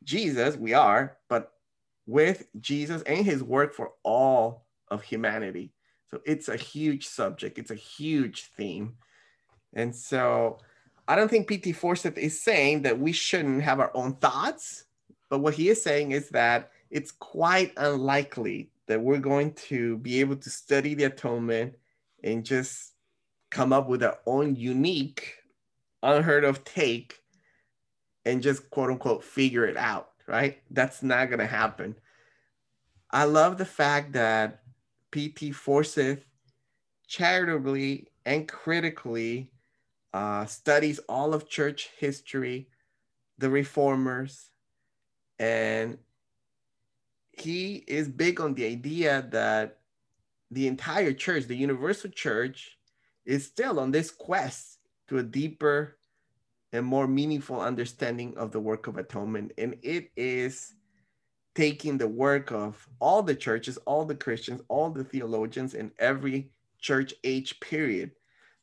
[0.04, 1.54] Jesus, we are, but
[2.06, 5.74] with Jesus and his work for all of humanity.
[6.12, 8.98] So it's a huge subject, it's a huge theme.
[9.74, 10.60] And so
[11.08, 11.72] I don't think P.T.
[11.72, 14.86] Forsyth is saying that we shouldn't have our own thoughts,
[15.28, 20.20] but what he is saying is that it's quite unlikely that we're going to be
[20.20, 21.76] able to study the atonement
[22.24, 22.94] and just
[23.50, 25.36] come up with our own unique,
[26.04, 27.20] unheard of take
[28.26, 30.62] and just quote unquote figure it out right?
[30.70, 31.96] That's not going to happen.
[33.10, 34.60] I love the fact that
[35.12, 35.52] P.T.
[35.52, 36.26] Forsyth
[37.08, 39.50] charitably and critically
[40.14, 42.68] uh, studies all of church history,
[43.38, 44.50] the reformers,
[45.40, 45.98] and
[47.40, 49.80] he is big on the idea that
[50.52, 52.78] the entire church, the universal church,
[53.26, 55.98] is still on this quest to a deeper
[56.74, 59.52] and more meaningful understanding of the work of atonement.
[59.58, 60.74] And it is
[61.56, 66.52] taking the work of all the churches, all the Christians, all the theologians in every
[66.80, 68.12] church age period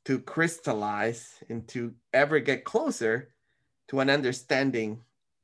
[0.04, 3.30] to crystallize and to ever get closer
[3.88, 5.00] to an understanding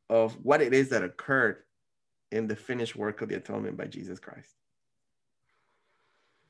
[0.08, 1.62] of what it is that occurred
[2.32, 4.54] in the finished work of the atonement by Jesus Christ.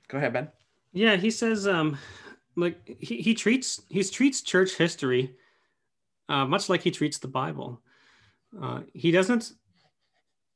[0.09, 0.49] Go ahead, Ben.
[0.93, 1.97] Yeah, he says um
[2.57, 5.37] like he, he treats he treats church history
[6.31, 7.83] uh, much like he treats the Bible.
[8.59, 9.53] Uh, he doesn't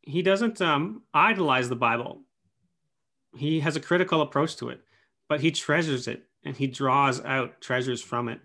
[0.03, 2.23] he doesn't um, idolize the Bible.
[3.37, 4.81] He has a critical approach to it,
[5.29, 8.41] but he treasures it and he draws out treasures from it.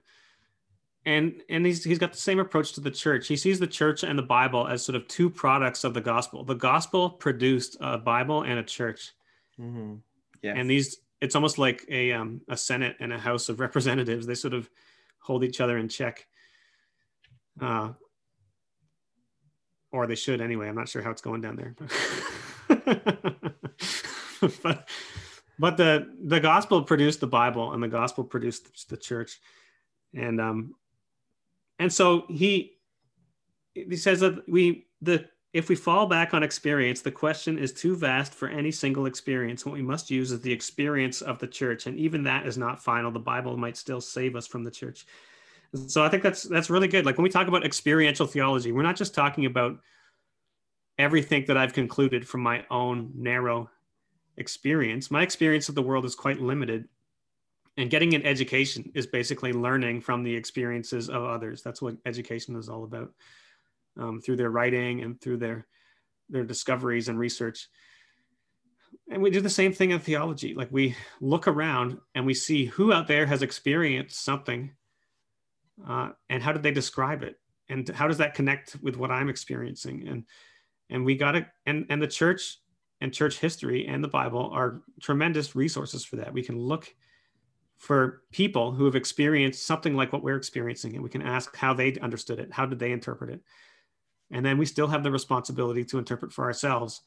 [1.10, 3.28] And and he's he's got the same approach to the church.
[3.28, 6.43] He sees the church and the Bible as sort of two products of the gospel.
[6.43, 9.14] The gospel produced a Bible and a church.
[9.60, 9.95] Mm-hmm.
[10.43, 10.53] Yes.
[10.55, 14.28] And these it's almost like a um, a Senate and a House of Representatives.
[14.28, 14.70] They sort of
[15.20, 16.28] hold each other in check.
[17.60, 17.93] Uh,
[19.91, 20.68] or they should anyway.
[20.70, 21.76] I'm not sure how it's going down there.
[24.62, 24.88] but
[25.57, 29.39] but the the gospel produced the Bible, and the gospel produced the church,
[30.14, 30.76] and um,
[31.80, 32.77] and so he
[33.73, 37.95] he says that we the if we fall back on experience, the question is too
[37.95, 39.65] vast for any single experience.
[39.65, 42.84] What we must use is the experience of the church, and even that is not
[42.84, 43.09] final.
[43.09, 45.07] The Bible might still save us from the church.
[45.88, 47.05] So I think that's that's really good.
[47.05, 49.80] Like when we talk about experiential theology, we're not just talking about
[50.99, 53.69] everything that I've concluded from my own narrow
[54.38, 55.09] experience.
[55.09, 56.88] My experience of the world is quite limited.
[57.80, 61.63] And getting an education is basically learning from the experiences of others.
[61.63, 63.13] That's what education is all about
[63.97, 65.65] um, through their writing and through their,
[66.30, 67.69] their discoveries and research.
[69.09, 70.53] And we do the same thing in theology.
[70.53, 74.71] Like we look around and we see who out there has experienced something
[75.88, 79.30] uh, and how did they describe it and how does that connect with what i'm
[79.30, 80.23] experiencing and
[80.89, 82.59] and we got to and and the church
[83.01, 86.93] and church history and the bible are tremendous resources for that we can look
[87.80, 91.73] for people who have experienced something like what we're experiencing and we can ask how
[91.73, 93.41] they understood it how did they interpret it
[94.32, 97.01] and then we still have the responsibility to interpret for ourselves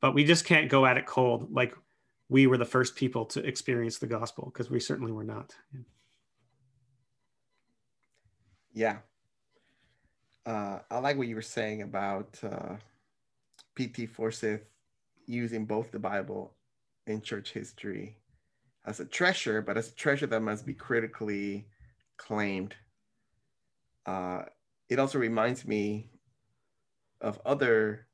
[0.00, 1.74] but we just can't go at it cold like
[2.28, 5.54] we were the first people to experience the gospel because we certainly were not
[8.72, 8.98] yeah.
[10.46, 12.76] Uh, I like what you were saying about uh,
[13.74, 14.06] P.T.
[14.06, 14.62] Forsyth
[15.26, 16.54] using both the Bible
[17.06, 18.16] and church history
[18.90, 21.66] as a treasure, but as a treasure that must be critically
[22.16, 22.74] claimed.
[24.04, 24.42] Uh,
[24.88, 26.10] it also reminds me
[27.20, 28.06] of other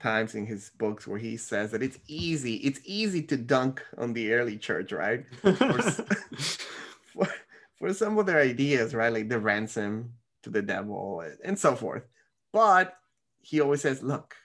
[0.00, 4.14] times in his books where he says that it's easy it's easy to dunk on
[4.14, 5.52] the early church right for,
[7.12, 7.28] for,
[7.76, 9.12] for some of their ideas, right?
[9.12, 12.04] Like the ransom to the devil and so forth.
[12.52, 12.96] But
[13.42, 14.36] he always says, look,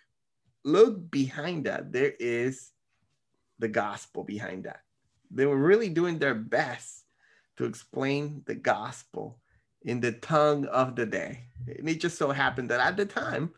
[0.63, 1.91] look behind that.
[1.91, 2.71] There is
[3.59, 4.81] the gospel behind that.
[5.35, 7.03] They were really doing their best
[7.57, 9.37] to explain the gospel
[9.81, 11.49] in the tongue of the day.
[11.67, 13.53] And it just so happened that at the time,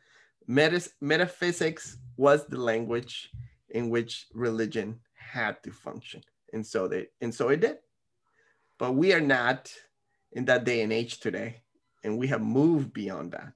[0.48, 3.30] metas- metaphysics was the language
[3.70, 6.22] in which religion had to function.
[6.52, 7.78] And so they and so it did.
[8.80, 9.72] But we are not
[10.32, 11.62] in that day and age today,
[12.04, 13.54] and we have moved beyond that.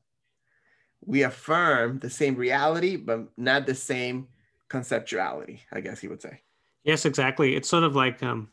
[1.04, 4.28] We affirm the same reality, but not the same
[4.70, 6.42] conceptuality, I guess he would say.
[6.84, 7.56] Yes, exactly.
[7.56, 8.50] It's sort of like um,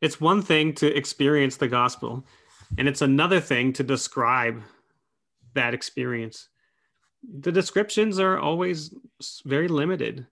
[0.00, 2.24] it's one thing to experience the gospel,
[2.78, 4.62] and it's another thing to describe
[5.54, 6.48] that experience.
[7.40, 8.94] The descriptions are always
[9.44, 10.26] very limited.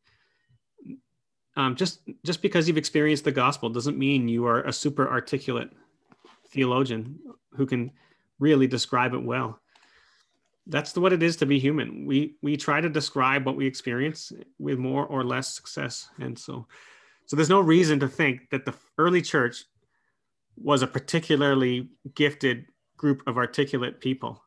[1.56, 5.70] Um, just just because you've experienced the gospel doesn't mean you are a super articulate
[6.48, 7.18] theologian
[7.56, 7.90] who can
[8.38, 9.60] really describe it well.
[10.66, 12.06] That's the, what it is to be human.
[12.06, 16.66] We we try to describe what we experience with more or less success, and so
[17.26, 19.64] so there's no reason to think that the early church
[20.56, 22.66] was a particularly gifted
[22.96, 24.42] group of articulate people.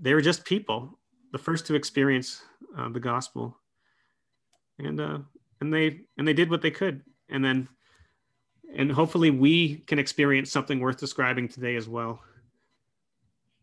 [0.00, 0.98] They were just people,
[1.32, 2.42] the first to experience
[2.76, 3.56] uh, the gospel,
[4.78, 5.18] and uh,
[5.60, 7.68] and they and they did what they could, and then
[8.74, 12.20] and hopefully we can experience something worth describing today as well.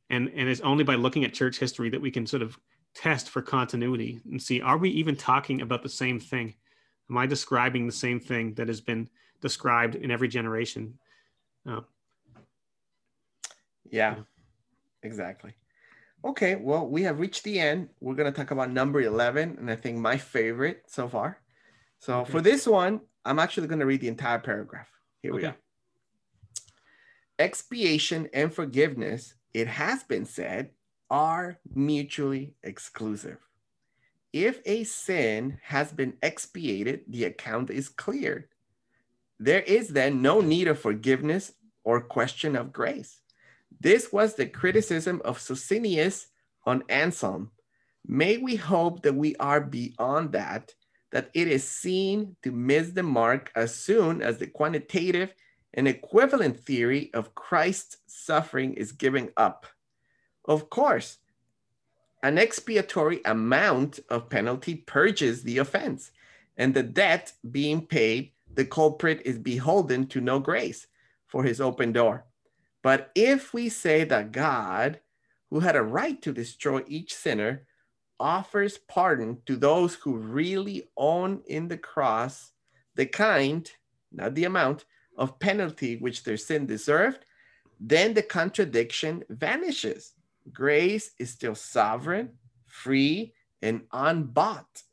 [0.10, 2.58] And and it's only by looking at church history that we can sort of
[2.94, 6.56] test for continuity and see are we even talking about the same thing?
[7.10, 9.10] Am I describing the same thing that has been
[9.42, 10.98] described in every generation?
[11.68, 11.82] Uh,
[13.90, 14.16] yeah,
[15.04, 15.54] exactly.
[16.26, 17.90] Okay, well, we have reached the end.
[18.02, 21.40] We're going to talk about number 11, and I think my favorite so far.
[22.00, 22.32] So okay.
[22.32, 24.90] for this one, I'm actually going to read the entire paragraph.
[25.22, 25.38] Here okay.
[25.38, 25.54] we go.
[27.40, 30.70] Expiation and forgiveness it has been said,
[31.10, 33.47] are mutually exclusive.
[34.34, 38.50] If a sin has been expiated, the account is cleared.
[39.40, 41.54] There is then no need of forgiveness
[41.84, 43.22] or question of grace.
[43.80, 46.28] This was the criticism of Socinius
[46.66, 47.52] on Anselm.
[48.06, 50.74] May we hope that we are beyond that,
[51.12, 55.34] that it is seen to miss the mark as soon as the quantitative
[55.74, 59.68] and equivalent theory of Christ's suffering is given up.
[60.46, 61.18] Of course,
[62.28, 66.12] an expiatory amount of penalty purges the offense,
[66.58, 70.88] and the debt being paid, the culprit is beholden to no grace
[71.26, 72.26] for his open door.
[72.84, 75.00] But if we say that God,
[75.50, 77.66] who had a right to destroy each sinner,
[78.20, 82.52] offers pardon to those who really own in the cross
[82.96, 83.72] the kind,
[84.12, 84.84] not the amount,
[85.18, 87.24] of penalty which their sin deserved,
[87.80, 90.17] then the contradiction vanishes.
[90.52, 92.32] Grace is still sovereign,
[92.66, 94.84] free, and unbought.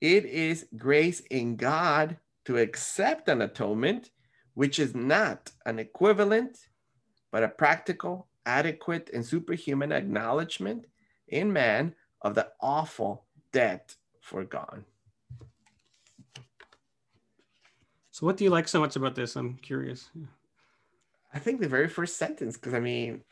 [0.00, 4.10] It is grace in God to accept an atonement,
[4.54, 6.58] which is not an equivalent,
[7.30, 10.86] but a practical, adequate, and superhuman acknowledgement
[11.28, 14.84] in man of the awful debt forgone.
[18.10, 19.36] So, what do you like so much about this?
[19.36, 20.10] I'm curious.
[21.32, 23.22] I think the very first sentence, because I mean,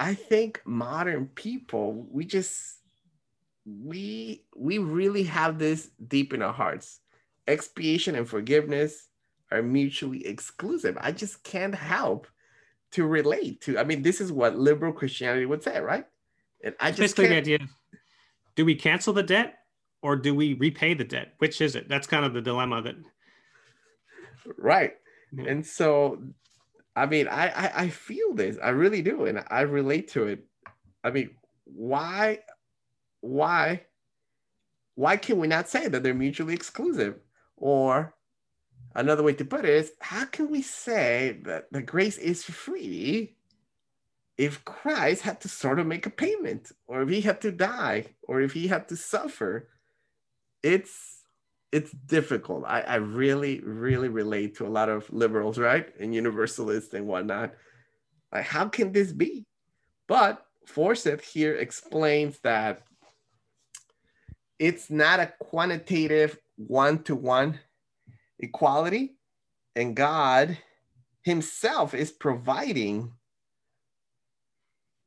[0.00, 2.78] I think modern people, we just
[3.66, 7.00] we we really have this deep in our hearts.
[7.46, 9.08] Expiation and forgiveness
[9.52, 10.96] are mutually exclusive.
[11.00, 12.26] I just can't help
[12.92, 13.78] to relate to.
[13.78, 16.06] I mean, this is what liberal Christianity would say, right?
[16.64, 17.44] And I just basically can't...
[17.44, 17.68] the idea:
[18.56, 19.58] do we cancel the debt
[20.02, 21.34] or do we repay the debt?
[21.38, 21.90] Which is it?
[21.90, 22.96] That's kind of the dilemma that.
[24.56, 24.94] Right,
[25.32, 25.44] yeah.
[25.44, 26.22] and so,
[26.96, 28.58] I mean, I, I I feel this.
[28.62, 30.44] I really do, and I relate to it.
[31.02, 31.30] I mean,
[31.64, 32.40] why,
[33.20, 33.82] why,
[34.96, 37.20] why can we not say that they're mutually exclusive?
[37.56, 38.14] Or
[38.94, 43.36] another way to put it is, how can we say that the grace is free
[44.36, 48.06] if Christ had to sort of make a payment, or if he had to die,
[48.22, 49.68] or if he had to suffer,
[50.62, 51.19] it's
[51.72, 52.64] it's difficult.
[52.66, 55.88] I, I really, really relate to a lot of liberals, right?
[56.00, 57.54] And universalists and whatnot.
[58.32, 59.46] Like, how can this be?
[60.08, 62.82] But Forsyth here explains that
[64.58, 67.58] it's not a quantitative one-to-one
[68.38, 69.16] equality,
[69.74, 70.58] and God
[71.22, 73.12] Himself is providing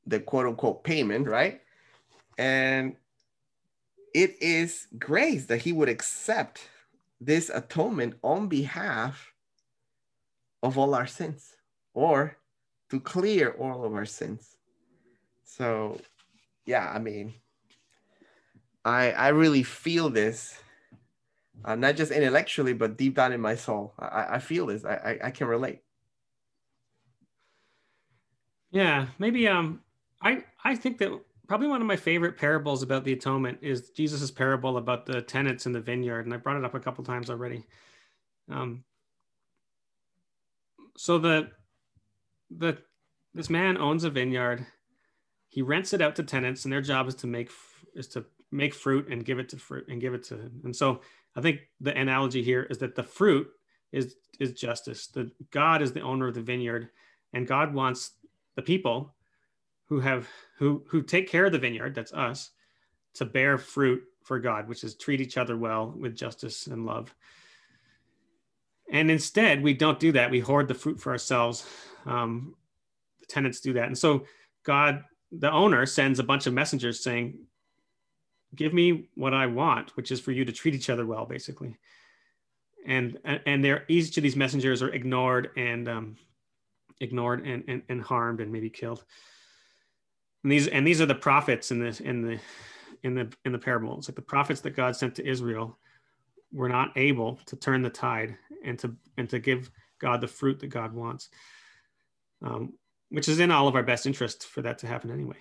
[0.05, 1.61] the quote unquote payment, right?
[2.37, 2.95] And
[4.13, 6.69] it is grace that he would accept
[7.19, 9.33] this atonement on behalf
[10.61, 11.55] of all our sins
[11.93, 12.37] or
[12.89, 14.57] to clear all of our sins.
[15.43, 16.01] So,
[16.65, 17.35] yeah, I mean,
[18.85, 20.61] I I really feel this,
[21.65, 23.93] uh, not just intellectually, but deep down in my soul.
[23.99, 24.85] I, I feel this.
[24.85, 25.81] I, I I can relate.
[28.71, 29.83] Yeah, maybe um
[30.21, 31.23] I I think that
[31.53, 35.67] probably one of my favorite parables about the atonement is Jesus's parable about the tenants
[35.67, 37.63] in the vineyard, and I brought it up a couple times already.
[38.49, 38.83] Um,
[40.97, 41.51] so the
[42.49, 42.79] the
[43.35, 44.65] this man owns a vineyard.
[45.47, 47.51] He rents it out to tenants, and their job is to make
[47.93, 50.61] is to make fruit and give it to fruit and give it to him.
[50.63, 51.01] And so
[51.35, 53.47] I think the analogy here is that the fruit
[53.91, 55.05] is is justice.
[55.05, 56.89] The God is the owner of the vineyard,
[57.31, 58.13] and God wants
[58.55, 59.13] the people
[59.89, 60.27] who have
[60.57, 62.51] who who take care of the vineyard that's us
[63.13, 67.13] to bear fruit for god which is treat each other well with justice and love.
[68.91, 70.29] And instead we don't do that.
[70.29, 71.65] We hoard the fruit for ourselves.
[72.05, 72.55] Um,
[73.19, 73.87] the tenants do that.
[73.87, 74.25] And so
[74.63, 77.39] god the owner sends a bunch of messengers saying
[78.55, 81.77] give me what i want which is for you to treat each other well basically.
[82.85, 86.15] And and they're each of these messengers are ignored and um,
[86.99, 89.03] ignored and, and, and harmed and maybe killed
[90.43, 92.39] and these and these are the prophets in this in the
[93.03, 93.97] in the in the parable.
[93.97, 95.77] It's like the prophets that God sent to Israel
[96.51, 100.59] were not able to turn the tide and to and to give God the fruit
[100.59, 101.29] that God wants,
[102.41, 102.73] um,
[103.09, 105.37] which is in all of our best interest for that to happen anyway.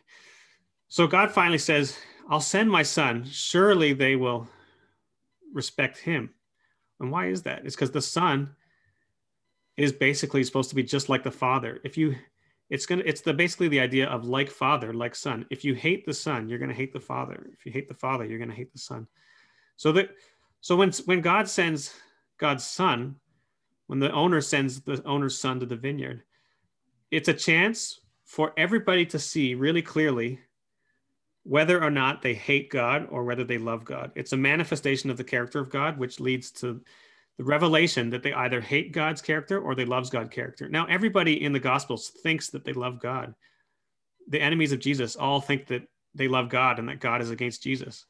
[0.88, 1.98] So God finally says,
[2.28, 3.24] "I'll send my son.
[3.24, 4.48] Surely they will
[5.52, 6.30] respect him."
[7.00, 7.64] And why is that?
[7.64, 8.54] It's because the son
[9.76, 11.80] is basically supposed to be just like the father.
[11.82, 12.14] If you
[12.72, 15.44] it's gonna it's the basically the idea of like father like son.
[15.50, 17.46] If you hate the son you're gonna hate the father.
[17.52, 19.06] If you hate the father you're gonna hate the son.
[19.76, 20.08] So that
[20.62, 21.94] so when when god sends
[22.38, 23.16] god's son
[23.88, 26.22] when the owner sends the owner's son to the vineyard
[27.10, 30.40] it's a chance for everybody to see really clearly
[31.42, 34.12] whether or not they hate God or whether they love God.
[34.14, 36.80] It's a manifestation of the character of God, which leads to
[37.42, 40.68] the revelation that they either hate God's character or they loves God's character.
[40.68, 43.34] Now, everybody in the Gospels thinks that they love God.
[44.28, 45.82] The enemies of Jesus all think that
[46.14, 48.06] they love God and that God is against Jesus.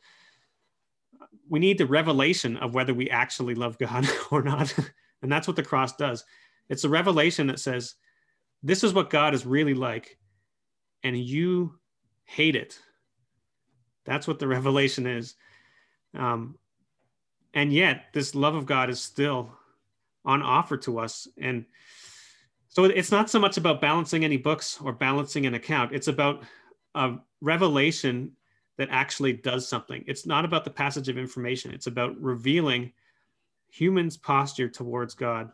[1.48, 4.74] We need the revelation of whether we actually love God or not.
[5.22, 6.24] and that's what the cross does.
[6.68, 7.94] It's a revelation that says,
[8.62, 10.18] this is what God is really like,
[11.02, 11.78] and you
[12.24, 12.78] hate it
[14.04, 15.34] that's what the revelation is.
[16.14, 16.58] Um,
[17.54, 19.52] and yet, this love of God is still
[20.24, 21.28] on offer to us.
[21.38, 21.64] And
[22.68, 26.42] so it's not so much about balancing any books or balancing an account, it's about
[26.94, 28.32] a revelation
[28.78, 30.02] that actually does something.
[30.06, 32.92] It's not about the passage of information, it's about revealing
[33.68, 35.50] humans' posture towards God.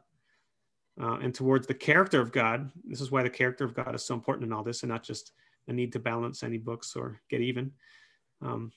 [1.01, 2.73] Uh, and towards the character of God.
[2.85, 5.05] This is why the character of God is so important in all this, and not
[5.05, 5.31] just
[5.69, 7.71] a need to balance any books or get even.
[8.43, 8.73] Um,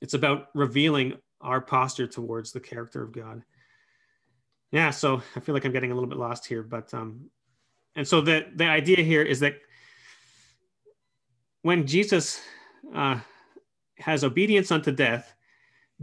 [0.00, 3.42] it's about revealing our posture towards the character of God.
[4.72, 7.30] Yeah, so I feel like I'm getting a little bit lost here, but um,
[7.94, 9.56] and so the the idea here is that
[11.62, 12.40] when Jesus
[12.94, 13.18] uh,
[13.98, 15.34] has obedience unto death,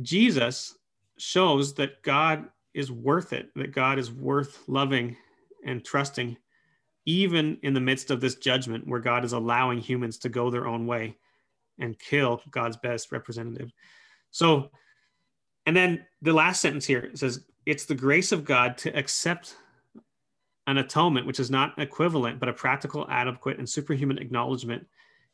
[0.01, 0.77] Jesus
[1.17, 5.15] shows that God is worth it, that God is worth loving
[5.65, 6.35] and trusting,
[7.05, 10.67] even in the midst of this judgment where God is allowing humans to go their
[10.67, 11.15] own way
[11.79, 13.71] and kill God's best representative.
[14.31, 14.71] So,
[15.65, 19.55] and then the last sentence here says, it's the grace of God to accept
[20.67, 24.85] an atonement, which is not equivalent, but a practical, adequate, and superhuman acknowledgement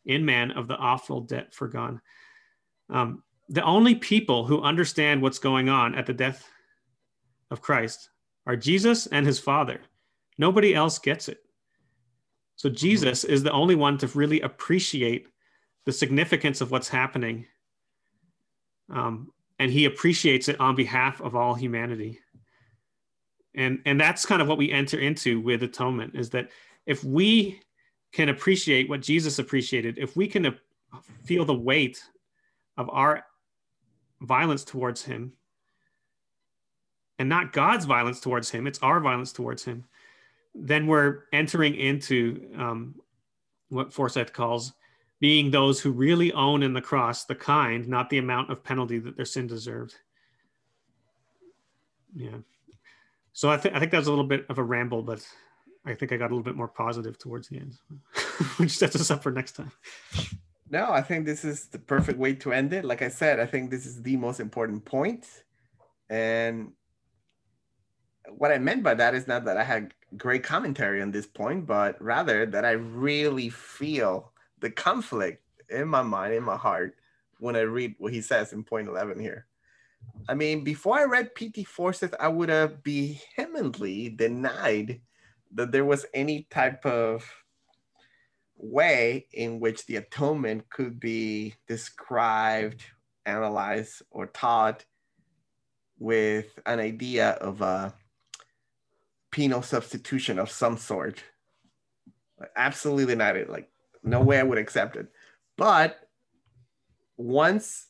[0.05, 2.01] in man of the awful debt forgone.
[2.89, 6.47] Um, the only people who understand what's going on at the death
[7.51, 8.09] of Christ
[8.45, 9.81] are Jesus and his Father.
[10.37, 11.39] Nobody else gets it.
[12.55, 15.27] So Jesus is the only one to really appreciate
[15.85, 17.45] the significance of what's happening.
[18.91, 22.19] Um, and he appreciates it on behalf of all humanity.
[23.53, 26.49] And, and that's kind of what we enter into with atonement is that
[26.85, 27.59] if we
[28.13, 30.57] can appreciate what Jesus appreciated, if we can
[31.25, 32.01] feel the weight
[32.77, 33.25] of our
[34.21, 35.33] violence towards him,
[37.19, 39.83] and not God's violence towards him, it's our violence towards him,
[40.55, 42.95] then we're entering into um,
[43.67, 44.73] what Forsyth calls
[45.19, 48.99] being those who really own in the cross the kind, not the amount of penalty
[48.99, 49.95] that their sin deserved.
[52.15, 52.37] Yeah.
[53.33, 55.25] So I, th- I think that was a little bit of a ramble, but
[55.85, 57.75] I think I got a little bit more positive towards the end,
[58.57, 59.71] which sets us up for next time.
[60.69, 62.85] No, I think this is the perfect way to end it.
[62.85, 65.25] Like I said, I think this is the most important point.
[66.09, 66.73] And
[68.37, 71.65] what I meant by that is not that I had great commentary on this point,
[71.65, 76.95] but rather that I really feel the conflict in my mind, in my heart,
[77.39, 79.45] when I read what he says in point 11 here.
[80.27, 81.63] I mean, before I read P.T.
[81.63, 85.01] Forsyth, I would have vehemently denied
[85.53, 87.25] that there was any type of
[88.57, 92.83] way in which the atonement could be described,
[93.25, 94.85] analyzed, or taught
[95.97, 97.93] with an idea of a
[99.31, 101.23] penal substitution of some sort.
[102.55, 103.35] Absolutely not.
[103.35, 103.69] It like
[104.03, 105.07] no way I would accept it.
[105.57, 105.99] But
[107.17, 107.87] once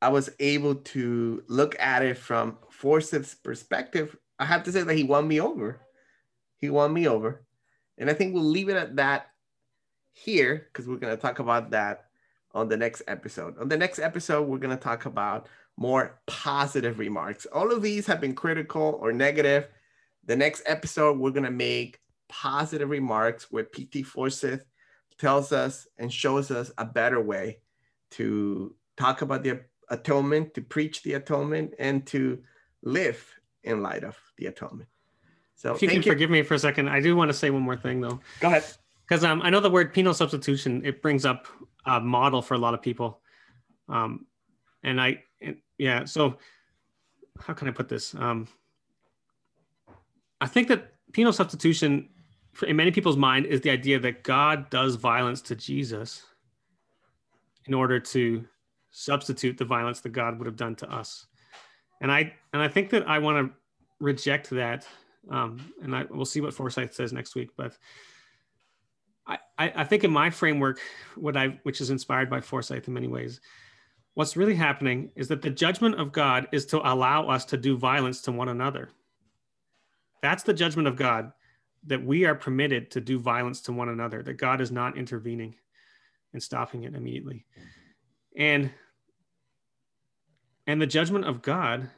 [0.00, 4.94] I was able to look at it from Forsyth's perspective, I have to say that
[4.94, 5.80] he won me over.
[6.56, 7.44] He won me over.
[7.98, 9.26] And I think we'll leave it at that
[10.12, 12.06] here because we're going to talk about that
[12.54, 13.58] on the next episode.
[13.58, 17.46] On the next episode, we're going to talk about more positive remarks.
[17.46, 19.68] All of these have been critical or negative.
[20.24, 24.02] The next episode, we're going to make positive remarks with P.T.
[24.04, 24.64] Forsyth
[25.18, 27.58] tells us and shows us a better way
[28.12, 32.42] to talk about the atonement, to preach the atonement, and to
[32.82, 33.24] live
[33.64, 34.88] in light of the atonement.
[35.54, 36.02] So, if you can you.
[36.02, 38.20] forgive me for a second, I do want to say one more thing, though.
[38.40, 38.64] Go ahead.
[39.06, 41.46] Because um, I know the word penal substitution it brings up
[41.86, 43.20] a model for a lot of people,
[43.88, 44.26] um,
[44.82, 46.04] and I and, yeah.
[46.04, 46.38] So,
[47.38, 48.14] how can I put this?
[48.14, 48.48] Um,
[50.40, 52.08] I think that penal substitution
[52.66, 56.22] in many people's mind is the idea that God does violence to Jesus
[57.66, 58.44] in order to
[58.90, 61.26] substitute the violence that God would have done to us.
[62.00, 63.54] And I and I think that I want to
[64.00, 64.86] reject that.
[65.30, 67.50] Um, and I we'll see what Forsyth says next week.
[67.56, 67.76] But
[69.26, 70.80] I, I, think in my framework,
[71.14, 73.40] what I which is inspired by Forsyth in many ways,
[74.14, 77.76] what's really happening is that the judgment of God is to allow us to do
[77.76, 78.90] violence to one another.
[80.20, 81.32] That's the judgment of God
[81.86, 85.54] that we are permitted to do violence to one another, that God is not intervening
[86.32, 87.46] and stopping it immediately.
[88.36, 88.70] And
[90.66, 91.90] and the judgment of God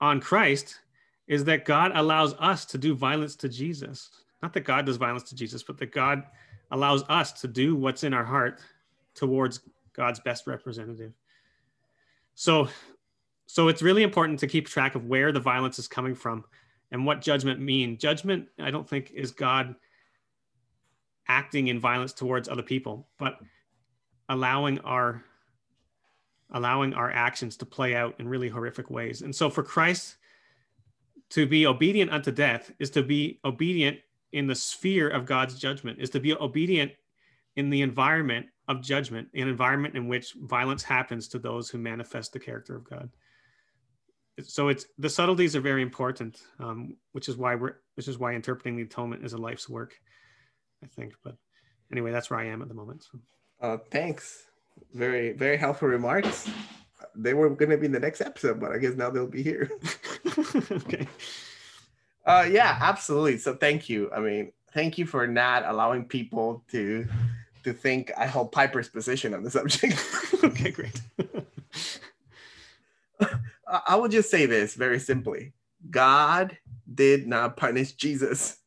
[0.00, 0.80] on Christ
[1.26, 4.10] is that God allows us to do violence to Jesus.
[4.42, 6.24] Not that God does violence to Jesus, but that God
[6.70, 8.60] allows us to do what's in our heart
[9.14, 9.60] towards
[9.94, 11.12] God's best representative.
[12.34, 12.68] So
[13.46, 16.44] so it's really important to keep track of where the violence is coming from
[16.94, 17.98] and what judgment mean.
[17.98, 19.74] Judgment, I don't think, is God
[21.26, 23.40] acting in violence towards other people, but
[24.28, 25.24] allowing our
[26.52, 29.22] allowing our actions to play out in really horrific ways.
[29.22, 30.18] And so for Christ
[31.30, 33.98] to be obedient unto death is to be obedient
[34.30, 36.92] in the sphere of God's judgment, is to be obedient
[37.56, 42.32] in the environment of judgment, an environment in which violence happens to those who manifest
[42.32, 43.10] the character of God
[44.42, 48.34] so it's the subtleties are very important, um, which is why we're which is why
[48.34, 49.94] interpreting the atonement is a life's work,
[50.82, 51.14] I think.
[51.22, 51.36] But
[51.92, 53.04] anyway, that's where I am at the moment.
[53.10, 53.18] So.
[53.60, 54.46] Uh, thanks.
[54.92, 56.50] Very very helpful remarks.
[57.14, 59.42] They were going to be in the next episode, but I guess now they'll be
[59.42, 59.70] here.
[60.70, 61.06] okay.
[62.26, 63.38] Uh, yeah, absolutely.
[63.38, 64.10] So thank you.
[64.12, 67.06] I mean, thank you for not allowing people to
[67.64, 69.98] to think I hold Piper's position on the subject.
[70.44, 71.00] okay, great.
[73.66, 75.52] I will just say this very simply
[75.90, 76.56] God
[76.92, 78.58] did not punish Jesus.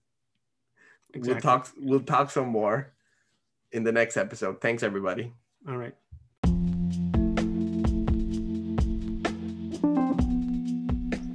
[1.13, 1.33] Exactly.
[1.33, 2.93] We'll talk we'll talk some more
[3.71, 4.61] in the next episode.
[4.61, 5.33] Thanks everybody.
[5.67, 5.95] All right.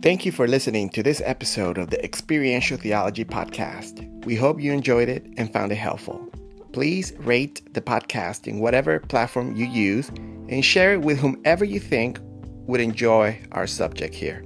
[0.02, 4.24] Thank you for listening to this episode of the Experiential Theology Podcast.
[4.24, 6.28] We hope you enjoyed it and found it helpful.
[6.72, 10.08] Please rate the podcast in whatever platform you use
[10.48, 12.18] and share it with whomever you think
[12.66, 14.44] would enjoy our subject here.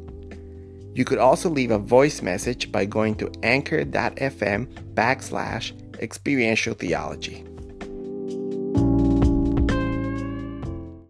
[0.94, 7.45] You could also leave a voice message by going to anchor.fm backslash experiential theology.